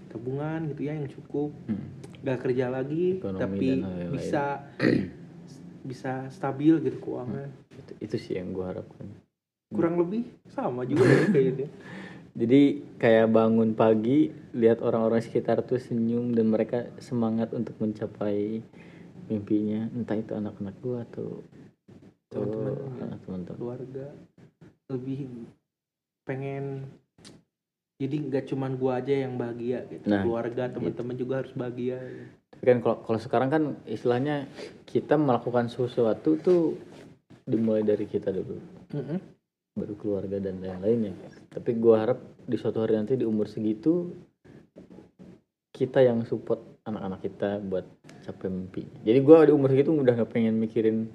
tabungan 0.10 0.66
gitu 0.70 0.82
ya 0.82 0.94
yang 0.94 1.10
cukup 1.10 1.50
Hmm. 1.66 1.82
Gak 2.26 2.40
kerja 2.46 2.66
lagi 2.72 3.22
Ekonomi 3.22 3.40
tapi 3.42 3.68
bisa 4.14 4.66
bisa 5.90 6.28
stabil 6.34 6.82
gitu 6.84 6.98
keuangan 7.00 7.50
Itu, 7.72 7.92
itu 8.04 8.16
sih 8.20 8.34
yang 8.40 8.52
gue 8.52 8.66
harapkan. 8.66 9.08
kurang 9.68 10.00
lebih 10.00 10.24
sama 10.48 10.88
juga 10.88 11.04
ya 11.06 11.26
kayaknya 11.32 11.68
Jadi 12.38 12.86
kayak 13.02 13.34
bangun 13.34 13.74
pagi 13.74 14.30
lihat 14.54 14.86
orang-orang 14.86 15.26
sekitar 15.26 15.66
tuh 15.66 15.82
senyum 15.82 16.38
dan 16.38 16.54
mereka 16.54 16.86
semangat 17.02 17.50
untuk 17.50 17.74
mencapai 17.82 18.62
mimpinya, 19.26 19.90
entah 19.90 20.22
itu 20.22 20.38
anak-anak 20.38 20.76
gua 20.78 21.02
atau 21.10 21.42
ya. 22.30 23.18
teman-teman. 23.26 23.58
keluarga 23.58 24.14
lebih 24.94 25.50
pengen 26.30 26.86
jadi 27.98 28.16
nggak 28.30 28.46
cuman 28.54 28.78
gua 28.78 29.02
aja 29.02 29.26
yang 29.26 29.42
bahagia 29.42 29.82
gitu 29.90 30.06
Nah, 30.06 30.22
keluarga 30.22 30.70
teman-teman 30.70 31.16
juga 31.18 31.42
harus 31.42 31.54
bahagia 31.58 31.98
gitu. 31.98 32.30
Tapi 32.54 32.64
kan 32.66 32.78
kalau 32.82 32.98
kalau 33.06 33.20
sekarang 33.22 33.50
kan 33.50 33.64
istilahnya 33.90 34.46
kita 34.86 35.18
melakukan 35.18 35.70
sesuatu 35.70 36.38
tuh 36.42 36.78
dimulai 37.46 37.82
dari 37.82 38.06
kita 38.06 38.30
dulu. 38.30 38.58
Mm-mm. 38.94 39.20
baru 39.78 39.94
keluarga 39.94 40.42
dan 40.42 40.58
lain-lainnya. 40.58 41.14
Tapi 41.54 41.78
gua 41.78 42.02
harap 42.02 42.18
di 42.50 42.58
suatu 42.58 42.82
hari 42.82 42.98
nanti 42.98 43.14
di 43.14 43.30
umur 43.30 43.46
segitu 43.46 44.10
kita 45.70 46.02
yang 46.02 46.26
support 46.26 46.82
anak-anak 46.82 47.22
kita 47.22 47.62
buat 47.62 47.86
capai 48.26 48.50
mimpi. 48.50 48.90
Jadi 49.06 49.20
gua 49.22 49.46
di 49.46 49.54
umur 49.54 49.70
segitu 49.70 49.94
udah 49.94 50.18
nggak 50.18 50.34
pengen 50.34 50.58
mikirin 50.58 51.14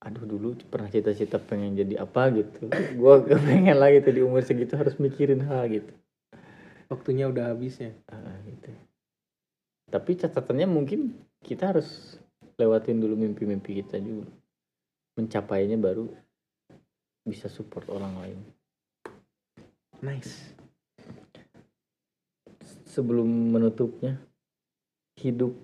aduh 0.00 0.24
dulu 0.24 0.56
pernah 0.72 0.88
cita-cita 0.88 1.36
pengen 1.36 1.76
jadi 1.76 2.00
apa 2.00 2.32
gitu. 2.32 2.72
Gua 2.96 3.20
gak 3.26 3.40
pengen 3.44 3.76
lagi 3.76 4.00
tuh 4.00 4.12
di 4.16 4.22
umur 4.24 4.40
segitu 4.40 4.76
harus 4.76 4.96
mikirin 4.96 5.44
hal 5.44 5.68
gitu. 5.68 5.92
waktunya 6.90 7.30
udah 7.30 7.54
habisnya 7.54 7.94
Ah, 8.10 8.34
gitu. 8.42 8.72
Tapi 9.90 10.10
catatannya 10.18 10.66
mungkin 10.66 11.14
kita 11.44 11.70
harus 11.70 12.18
lewatin 12.58 12.98
dulu 12.98 13.14
mimpi-mimpi 13.14 13.78
kita 13.84 14.02
juga. 14.02 14.26
Mencapainya 15.14 15.78
baru 15.78 16.10
bisa 17.22 17.46
support 17.46 17.86
orang 17.92 18.14
lain. 18.18 18.40
nice 20.00 20.56
sebelum 22.90 23.54
menutupnya 23.54 24.18
hidup 25.20 25.54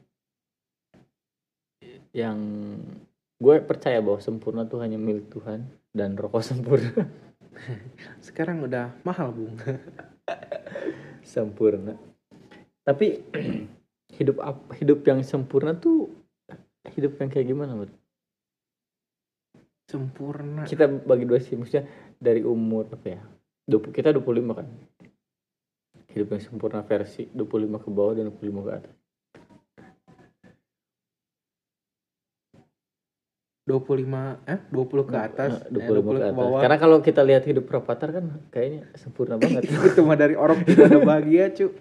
yang 2.15 2.39
gue 3.37 3.57
percaya 3.61 4.01
bahwa 4.01 4.17
sempurna 4.17 4.65
tuh 4.65 4.81
hanya 4.81 4.97
milik 4.97 5.29
Tuhan 5.29 5.69
dan 5.93 6.17
rokok 6.17 6.41
sempurna. 6.41 6.93
Sekarang 8.27 8.65
udah 8.65 8.97
mahal 9.05 9.33
bung. 9.33 9.57
Sempurna. 11.37 11.97
Tapi 12.85 13.21
hidup 14.17 14.37
ap- 14.41 14.73
hidup 14.81 15.05
yang 15.05 15.21
sempurna 15.21 15.77
tuh 15.77 16.09
hidup 16.95 17.19
yang 17.19 17.29
kayak 17.29 17.49
gimana 17.51 17.77
menurut 17.77 17.93
sempurna. 19.91 20.65
Kita 20.65 20.87
bagi 20.87 21.25
dua 21.29 21.41
sih 21.43 21.59
maksudnya 21.59 21.89
dari 22.17 22.41
umur 22.41 22.89
apa 22.89 23.07
ya 23.07 23.23
20, 23.69 23.91
kita 23.91 24.15
25 24.15 24.59
kan? 24.59 24.67
Hidup 26.15 26.29
yang 26.33 26.43
sempurna 26.43 26.81
versi 26.87 27.29
25 27.29 27.85
ke 27.85 27.89
bawah 27.91 28.15
dan 28.17 28.31
25 28.33 28.67
ke 28.67 28.73
atas 28.73 28.97
25 33.67 34.47
eh 34.47 34.59
20 34.71 35.03
ke 35.05 35.17
atas 35.17 35.51
Nah, 35.59 35.75
eh, 35.77 35.91
25 35.91 36.07
ke 36.15 36.23
atas. 36.23 36.39
bawah 36.39 36.61
Karena 36.63 36.77
kalau 36.79 36.97
kita 37.01 37.21
lihat 37.21 37.43
hidup 37.43 37.67
Rapatar 37.67 38.09
kan 38.13 38.25
kayaknya 38.49 38.87
sempurna 38.95 39.35
banget. 39.43 39.67
itu 39.67 40.01
mah 40.01 40.15
dari 40.15 40.35
orang 40.35 40.63
juga 40.63 40.87
udah 40.89 41.03
bahagia 41.05 41.51
cu 41.51 41.75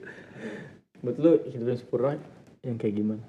Menurut 0.97 1.17
lu 1.19 1.31
hidup 1.45 1.65
yang 1.67 1.79
sempurna 1.79 2.09
yang 2.59 2.75
kayak 2.75 2.95
gimana? 2.95 3.23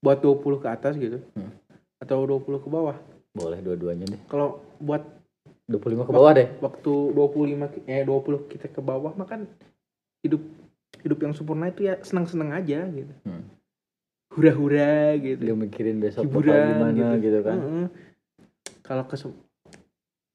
buat 0.00 0.16
20 0.18 0.40
ke 0.56 0.68
atas 0.70 0.96
gitu 0.96 1.20
Hmm. 1.34 1.52
atau 2.00 2.24
20 2.24 2.56
ke 2.56 2.66
bawah 2.66 2.96
Boleh 3.30 3.60
dua-duanya 3.60 4.08
deh. 4.08 4.20
kalau 4.26 4.48
buat 4.78 5.04
25 5.68 6.02
ke 6.02 6.10
bawah 6.10 6.32
deh. 6.32 6.48
waktu 6.58 6.92
25 7.12 7.68
ki- 7.68 7.84
eh 7.86 8.02
20 8.02 8.48
kita 8.48 8.66
ke 8.66 8.80
bawah 8.80 9.12
mah 9.12 9.28
kan 9.28 9.44
hidup 10.20 10.40
hidup 10.98 11.18
yang 11.18 11.30
sempurna 11.30 11.68
itu 11.68 11.84
ya 11.84 12.00
senang-senang 12.00 12.50
aja 12.50 12.88
gitu 12.88 13.12
Hmm. 13.22 13.44
Hura-hura 14.30 14.90
gitu 15.16 15.42
Dia 15.42 15.54
mikirin 15.54 15.98
besok 15.98 16.24
bakal 16.24 16.40
hiburan 16.46 16.66
gimana 16.70 17.06
gitu, 17.18 17.38
kan. 17.40 17.56
Heeh. 17.56 17.86
kalau 18.80 19.04
kesem- 19.04 19.42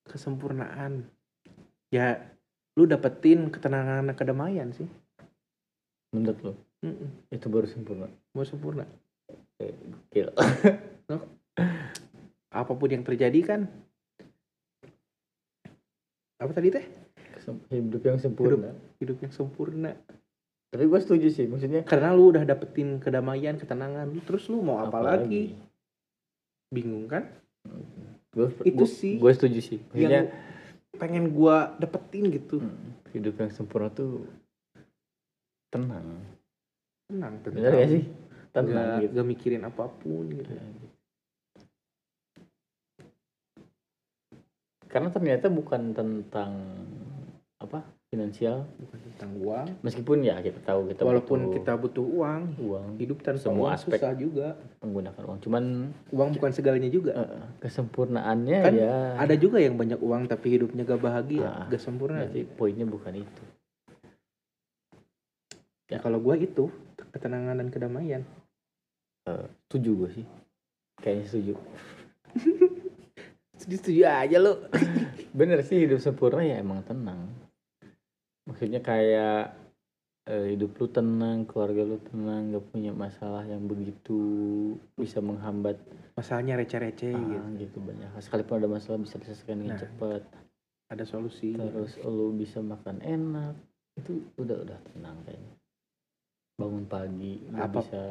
kesempurnaan 0.05 1.07
ya 1.89 2.19
lu 2.73 2.83
dapetin 2.83 3.47
ketenangan 3.47 4.03
dan 4.03 4.13
kedamaian 4.13 4.69
sih 4.71 4.87
Menurut 6.11 6.39
lu 6.41 6.53
Mm-mm. 6.81 7.09
itu 7.27 7.47
baru 7.47 7.65
sempurna. 7.65 8.07
mau 8.31 8.43
sempurna 8.43 8.83
Gila. 10.09 10.31
apa 12.53 12.71
pun 12.71 12.87
yang 12.87 13.01
terjadi 13.01 13.39
kan 13.41 13.61
apa 16.35 16.51
tadi 16.51 16.69
teh 16.69 16.85
Hidup 17.69 18.01
yang 18.01 18.17
sempurna. 18.17 18.73
hidup 18.97 19.17
yang 19.19 19.29
sempurna 19.29 19.93
Tapi 20.73 20.83
gue 20.91 20.99
setuju 20.99 21.27
sih, 21.31 21.45
maksudnya 21.47 21.85
karena 21.87 22.11
lu 22.11 22.35
udah 22.35 22.43
dapetin 22.43 22.99
kedamaian 22.99 23.55
ketenangan 23.55 24.11
lu 24.11 24.19
terus 24.25 24.49
lu 24.51 24.59
mau 24.59 24.83
apa, 24.83 24.99
lagi 25.01 25.55
bingung 26.73 27.07
kan 27.07 27.23
Gue 28.35 28.51
Itu 28.67 28.83
sih 28.83 29.15
Gue 29.15 29.31
setuju 29.31 29.59
sih. 29.63 29.79
Maksudnya 29.79 30.27
yang 30.27 30.29
pengen 30.95 31.31
gua 31.35 31.75
dapetin 31.75 32.31
gitu 32.31 32.63
hmm, 32.63 33.11
hidup 33.11 33.35
yang 33.39 33.51
sempurna 33.51 33.91
tuh 33.91 34.23
tenang. 35.67 36.23
tenang 37.11 37.33
Benar 37.43 37.71
gak 37.75 37.91
sih? 37.91 38.03
Tenang 38.55 38.71
Gak, 38.71 38.99
gitu. 39.03 39.11
gak 39.19 39.27
mikirin 39.27 39.63
apa 39.67 39.83
pun 39.91 40.25
gitu 40.31 40.51
Karena 44.87 45.11
ternyata 45.11 45.51
bukan 45.51 45.91
tentang 45.91 46.51
apa 47.59 47.83
finansial, 48.15 48.63
bukan 48.77 48.97
tentang 49.05 49.31
uang. 49.37 49.67
Meskipun 49.81 50.17
ya 50.21 50.39
kita 50.39 50.59
tahu 50.61 50.87
kita 50.87 51.03
walaupun 51.03 51.39
butuh 51.41 51.53
kita 51.53 51.71
butuh 51.75 52.05
uang 52.05 52.41
uang. 52.57 52.87
hidup 52.95 53.19
tanpa 53.19 53.43
Semua 53.43 53.59
uang 53.61 53.75
aspek. 53.75 53.99
susah 53.99 54.13
juga. 54.15 54.47
menggunakan 54.79 55.21
uang, 55.21 55.39
cuman 55.41 55.63
uang 56.09 56.29
bukan 56.33 56.51
segalanya 56.51 56.87
juga. 56.87 57.11
Eh, 57.13 57.43
kesempurnaannya 57.59 58.59
Kan 58.61 58.73
ya. 58.73 58.95
ada 59.17 59.35
juga 59.35 59.59
yang 59.59 59.75
banyak 59.75 59.99
uang 59.99 60.25
tapi 60.25 60.47
hidupnya 60.51 60.81
gak 60.83 61.01
bahagia 61.01 61.43
Ah, 61.43 61.67
gak 61.67 61.79
sempurna. 61.79 62.23
berarti 62.23 62.47
poinnya 62.47 62.85
bukan 62.85 63.19
itu. 63.19 63.43
ya 65.85 65.99
kalau 65.99 66.17
gua 66.17 66.33
itu 66.33 66.71
ketenangan 67.11 67.55
dan 67.55 67.69
kedamaian. 67.69 68.23
Setuju 69.65 69.89
gue 69.95 70.09
sih, 70.13 70.25
kayaknya 70.95 71.25
setuju. 71.25 71.53
setuju 73.55 73.75
setuju 73.81 74.01
aja 74.03 74.37
lo 74.37 74.53
Bener 75.37 75.59
sih 75.61 75.83
hidup 75.83 75.99
sempurna 75.99 76.41
ya 76.41 76.57
emang 76.57 76.79
tenang. 76.81 77.24
Maksudnya 78.55 78.79
kayak 78.79 79.51
eh, 80.31 80.55
hidup 80.55 80.79
lu 80.79 80.87
tenang 80.87 81.43
keluarga 81.43 81.83
lu 81.83 81.99
tenang 82.07 82.55
gak 82.55 82.65
punya 82.71 82.95
masalah 82.95 83.43
yang 83.43 83.67
begitu 83.67 84.15
bisa 84.95 85.19
menghambat. 85.19 85.75
Masalahnya 86.15 86.55
receh-receh 86.55 87.11
ah, 87.11 87.19
gitu. 87.19 87.67
gitu 87.67 87.77
banyak. 87.83 88.15
Sekalipun 88.23 88.63
ada 88.63 88.71
masalah 88.71 89.03
bisa 89.03 89.19
diselesaikan 89.19 89.59
dengan 89.59 89.75
Nah. 89.75 89.83
cepat. 89.83 90.23
ada 90.85 91.01
solusi. 91.03 91.51
Terus 91.51 91.99
lu 92.05 92.31
bisa 92.31 92.63
makan 92.63 93.03
enak. 93.03 93.59
Itu 93.99 94.23
udah 94.39 94.63
udah 94.63 94.79
tenang 94.87 95.19
kayaknya. 95.27 95.55
Bangun 96.55 96.85
pagi 96.87 97.41
Apa- 97.51 97.83
bisa 97.83 98.01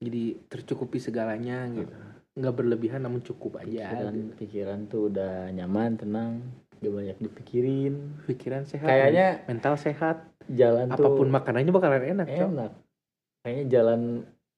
jadi 0.00 0.40
tercukupi 0.48 1.02
segalanya 1.02 1.68
gitu. 1.68 1.92
Nggak 2.40 2.54
berlebihan 2.56 3.04
namun 3.04 3.20
cukup 3.20 3.60
aja 3.60 3.92
pikiran 3.92 4.14
gitu. 4.16 4.32
pikiran 4.40 4.78
tuh 4.88 5.12
udah 5.12 5.52
nyaman 5.52 6.00
tenang 6.00 6.32
gak 6.82 6.92
banyak 6.92 7.16
dipikirin. 7.22 7.94
Pikiran 8.26 8.66
sehat. 8.66 8.88
Kayaknya 8.90 9.26
mental 9.46 9.74
sehat. 9.78 10.16
jalan 10.50 10.90
apa 10.90 11.06
pun 11.06 11.30
tuh 11.30 11.34
makanannya 11.38 11.70
bakalan 11.70 12.02
enak 12.02 12.26
Cok. 12.26 12.50
enak. 12.50 12.72
Kayaknya 13.46 13.64
jalan 13.70 14.00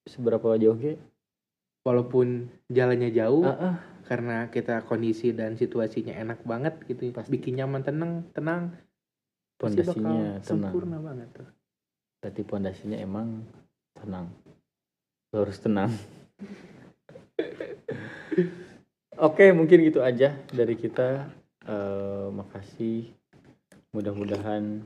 seberapa 0.08 0.56
jauh 0.56 0.76
ge? 0.80 0.96
Walaupun 1.84 2.48
jalannya 2.72 3.12
jauh 3.12 3.44
ah, 3.44 3.76
ah, 3.76 3.76
karena 4.08 4.48
kita 4.48 4.80
kondisi 4.88 5.36
dan 5.36 5.60
situasinya 5.60 6.16
enak 6.16 6.40
banget 6.48 6.80
gitu 6.88 7.12
Pasti. 7.12 7.28
bikin 7.28 7.60
nyaman 7.60 7.84
tenang 7.84 8.24
tenang 8.32 8.72
pondasinya 9.60 10.40
tenang. 10.40 10.72
sempurna 10.72 10.96
banget 11.04 11.28
tuh. 11.36 11.48
Berarti 12.24 12.42
pondasinya 12.48 12.96
emang 12.96 13.44
tenang. 13.92 14.32
Lu 15.36 15.44
harus 15.44 15.60
tenang. 15.60 15.92
Oke 19.14 19.54
mungkin 19.54 19.84
gitu 19.86 20.02
aja 20.02 20.34
dari 20.50 20.74
kita 20.74 21.30
Makasih 22.44 23.08
mudah-mudahan 23.96 24.84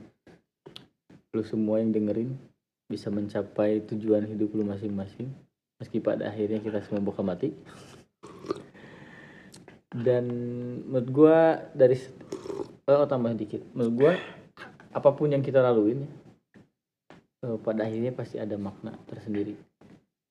lu 1.34 1.42
semua 1.42 1.82
yang 1.82 1.90
dengerin 1.90 2.38
bisa 2.86 3.10
mencapai 3.10 3.82
tujuan 3.82 4.22
hidup 4.30 4.54
lu 4.54 4.62
masing-masing 4.62 5.26
meski 5.82 5.98
pada 5.98 6.30
akhirnya 6.30 6.62
kita 6.62 6.78
semua 6.86 7.02
buka 7.02 7.26
mati. 7.26 7.50
Dan 9.90 10.24
menurut 10.86 11.08
gua 11.10 11.38
dari 11.74 11.98
oh 12.86 13.10
tambah 13.10 13.34
dikit. 13.34 13.66
Menurut 13.74 13.94
gua 13.98 14.12
apa 14.94 15.10
pun 15.18 15.34
yang 15.34 15.42
kita 15.42 15.58
laluin 15.58 16.06
eh, 17.42 17.58
pada 17.58 17.90
akhirnya 17.90 18.14
pasti 18.14 18.38
ada 18.38 18.54
makna 18.54 18.94
tersendiri. 19.10 19.58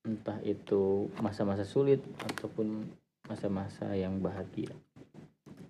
Entah 0.07 0.39
itu 0.47 1.11
masa-masa 1.19 1.67
sulit 1.67 1.99
ataupun 2.23 2.87
masa-masa 3.27 3.91
yang 3.91 4.23
bahagia 4.23 4.71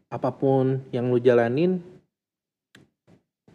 apa 0.07 0.29
pun 0.31 0.87
yang 0.95 1.11
lu 1.11 1.19
jalanin 1.19 1.83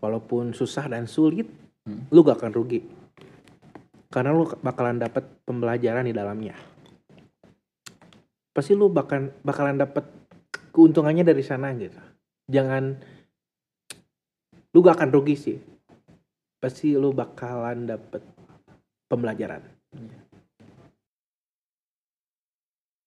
walaupun 0.03 0.53
susah 0.53 0.89
dan 0.91 1.09
sulit 1.09 1.49
Hmm. 1.83 2.07
lu 2.15 2.23
gak 2.23 2.39
akan 2.39 2.53
rugi. 2.55 2.81
Karena 4.07 4.31
lu 4.31 4.47
bakalan 4.63 5.03
dapet 5.03 5.27
pembelajaran 5.43 6.07
di 6.07 6.15
dalamnya. 6.15 6.55
Pasti 8.55 8.77
lu 8.77 8.87
bakal 8.87 9.35
bakalan 9.43 9.81
dapet 9.81 10.07
keuntungannya 10.71 11.27
dari 11.27 11.43
sana 11.43 11.75
gitu. 11.75 11.99
Jangan 12.47 12.95
lu 14.71 14.79
gak 14.79 15.01
akan 15.01 15.11
rugi 15.11 15.35
sih. 15.35 15.59
Pasti 16.63 16.95
lu 16.95 17.11
bakalan 17.11 17.91
dapet 17.91 18.23
pembelajaran 19.11 19.67